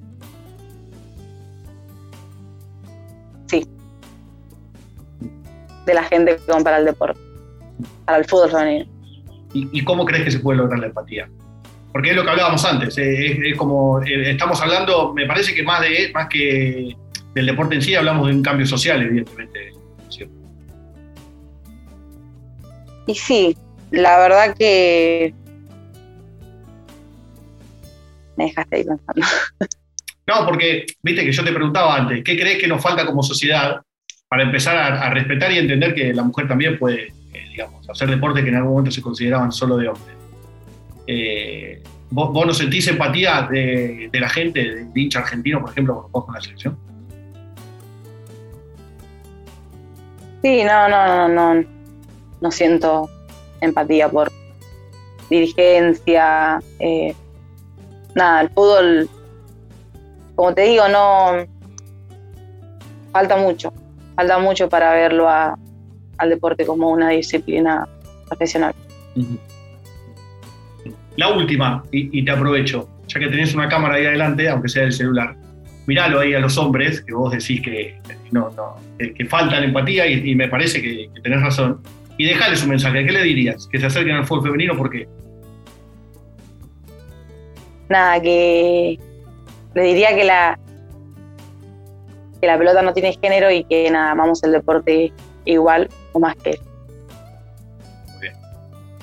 de 5.88 5.94
la 5.94 6.04
gente 6.04 6.38
compra 6.46 6.78
el 6.78 6.84
deporte, 6.84 7.20
para 8.04 8.18
el 8.18 8.24
fútbol 8.26 8.50
femenino. 8.50 8.86
¿Y, 9.54 9.82
cómo 9.82 10.04
crees 10.04 10.24
que 10.24 10.30
se 10.30 10.40
puede 10.40 10.58
lograr 10.58 10.78
la 10.78 10.86
empatía? 10.88 11.28
Porque 11.92 12.10
es 12.10 12.16
lo 12.16 12.22
que 12.22 12.30
hablábamos 12.30 12.64
antes, 12.64 12.96
eh, 12.98 13.40
es, 13.48 13.56
como, 13.56 14.00
eh, 14.02 14.30
estamos 14.30 14.60
hablando, 14.60 15.14
me 15.14 15.26
parece 15.26 15.54
que 15.54 15.62
más, 15.62 15.80
de, 15.80 16.10
más 16.12 16.28
que 16.28 16.94
del 17.34 17.46
deporte 17.46 17.76
en 17.76 17.82
sí, 17.82 17.94
hablamos 17.94 18.28
de 18.28 18.34
un 18.34 18.42
cambio 18.42 18.66
social, 18.66 19.02
evidentemente. 19.02 19.72
Y 23.06 23.14
sí, 23.14 23.56
la 23.90 24.18
verdad 24.18 24.54
que 24.54 25.32
me 28.38 28.44
dejaste 28.44 28.76
ahí 28.76 28.84
pensando. 28.84 29.26
No, 30.26 30.44
porque, 30.44 30.86
viste 31.02 31.24
que 31.24 31.32
yo 31.32 31.42
te 31.42 31.52
preguntaba 31.52 31.96
antes, 31.96 32.22
¿qué 32.22 32.38
crees 32.38 32.58
que 32.58 32.68
nos 32.68 32.82
falta 32.82 33.06
como 33.06 33.22
sociedad 33.22 33.80
para 34.28 34.42
empezar 34.42 34.76
a, 34.76 35.08
respetar 35.08 35.50
y 35.52 35.58
entender 35.58 35.94
que 35.94 36.12
la 36.12 36.22
mujer 36.22 36.46
también 36.46 36.78
puede, 36.78 37.06
eh, 37.32 37.46
digamos, 37.50 37.88
hacer 37.88 38.10
deportes 38.10 38.44
que 38.44 38.50
en 38.50 38.56
algún 38.56 38.72
momento 38.72 38.90
se 38.90 39.00
consideraban 39.00 39.50
solo 39.50 39.78
de 39.78 39.88
hombres. 39.88 40.16
Eh, 41.06 41.82
¿vos, 42.10 42.46
no 42.46 42.52
sentís 42.52 42.86
empatía 42.88 43.48
de, 43.50 44.10
la 44.12 44.28
gente, 44.28 44.84
de, 44.84 45.00
hincha 45.00 45.20
argentino, 45.20 45.62
por 45.62 45.70
ejemplo, 45.70 45.94
cuando 45.94 46.10
vos 46.10 46.24
con 46.26 46.34
la 46.34 46.40
selección? 46.42 46.78
Sí, 50.42 50.62
no, 50.62 50.88
no, 50.88 51.28
no, 51.28 51.54
no, 51.54 51.68
no 52.42 52.50
siento 52.50 53.08
empatía 53.62 54.10
por 54.10 54.30
dirigencia, 55.30 56.60
eh, 56.78 57.14
nada, 58.18 58.42
el 58.42 58.50
fútbol, 58.50 59.08
como 60.34 60.54
te 60.54 60.62
digo, 60.62 60.86
no 60.88 61.46
falta 63.12 63.36
mucho, 63.36 63.72
falta 64.14 64.38
mucho 64.38 64.68
para 64.68 64.92
verlo 64.92 65.28
al 65.28 66.28
deporte 66.28 66.66
como 66.66 66.90
una 66.90 67.10
disciplina 67.10 67.88
profesional. 68.28 68.74
La 71.16 71.32
última, 71.32 71.82
y, 71.90 72.24
te 72.24 72.30
aprovecho, 72.30 72.88
ya 73.08 73.18
que 73.18 73.26
tenés 73.28 73.54
una 73.54 73.68
cámara 73.68 73.96
ahí 73.96 74.06
adelante, 74.06 74.48
aunque 74.48 74.68
sea 74.68 74.82
del 74.82 74.92
celular, 74.92 75.34
miralo 75.86 76.20
ahí 76.20 76.34
a 76.34 76.40
los 76.40 76.58
hombres, 76.58 77.00
que 77.00 77.14
vos 77.14 77.32
decís 77.32 77.60
que, 77.62 77.98
no, 78.30 78.50
no, 78.56 78.76
que, 78.98 79.24
falta 79.24 79.58
empatía 79.58 80.06
y, 80.06 80.34
me 80.34 80.48
parece 80.48 80.80
que, 80.82 81.10
tenés 81.22 81.40
razón, 81.40 81.80
y 82.18 82.26
dejales 82.26 82.62
un 82.62 82.70
mensaje. 82.70 83.04
¿Qué 83.04 83.12
le 83.12 83.22
dirías? 83.22 83.68
Que 83.70 83.80
se 83.80 83.86
acerquen 83.86 84.16
al 84.16 84.26
fútbol 84.26 84.44
femenino, 84.44 84.76
¿por 84.76 84.90
qué? 84.90 85.08
Nada, 87.88 88.20
que 88.20 88.98
le 89.74 89.82
diría 89.82 90.14
que 90.14 90.24
la, 90.24 90.58
que 92.40 92.46
la 92.46 92.58
pelota 92.58 92.82
no 92.82 92.92
tiene 92.92 93.16
género 93.20 93.50
y 93.50 93.64
que 93.64 93.90
nada, 93.90 94.12
amamos 94.12 94.42
el 94.44 94.52
deporte 94.52 95.12
igual 95.44 95.88
o 96.12 96.20
más 96.20 96.36
que 96.36 96.50
él. 96.50 96.60
Muy 98.12 98.20
bien, 98.20 98.34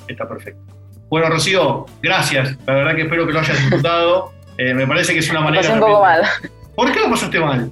está 0.07 0.27
perfecto. 0.27 0.61
Bueno, 1.09 1.29
Rocío, 1.29 1.85
gracias. 2.01 2.57
La 2.65 2.73
verdad 2.73 2.95
que 2.95 3.03
espero 3.03 3.25
que 3.25 3.33
lo 3.33 3.39
hayas 3.39 3.57
disfrutado. 3.57 4.33
Eh, 4.57 4.73
me 4.73 4.87
parece 4.87 5.11
que 5.11 5.19
es 5.19 5.29
una 5.29 5.41
manera. 5.41 5.63
Me 5.63 5.67
pasé 5.67 5.73
un 5.73 5.85
poco 5.85 6.01
mal. 6.01 6.23
¿Por 6.77 6.89
qué 6.93 7.01
lo 7.01 7.09
pasaste 7.09 7.41
mal? 7.41 7.69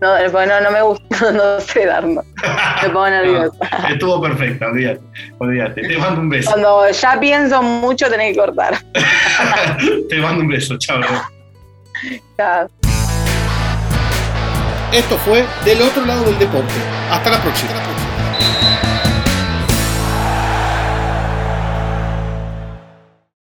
No, 0.00 0.46
no, 0.46 0.60
no 0.60 0.70
me 0.70 0.82
gusta, 0.82 1.32
no 1.32 1.60
sé 1.60 1.86
darnos. 1.86 2.24
Me 2.82 2.88
pongo 2.88 3.08
nerviosa. 3.10 3.56
estuvo 3.90 4.20
perfecta, 4.20 4.66
olvídate, 4.66 5.00
olvídate. 5.38 5.82
Te 5.82 5.98
mando 5.98 6.20
un 6.20 6.28
beso. 6.28 6.50
Cuando 6.50 6.90
ya 6.90 7.20
pienso 7.20 7.62
mucho, 7.62 8.10
tenés 8.10 8.32
que 8.32 8.40
cortar. 8.40 8.78
Te 10.08 10.18
mando 10.18 10.42
un 10.42 10.48
beso, 10.48 10.76
chao. 10.78 11.00
Chao. 12.36 12.68
Esto 14.92 15.16
fue 15.18 15.44
Del 15.64 15.80
otro 15.80 16.04
lado 16.04 16.24
del 16.24 16.38
deporte. 16.38 16.74
Hasta 17.10 17.30
la 17.30 17.40
próxima. 17.40 17.70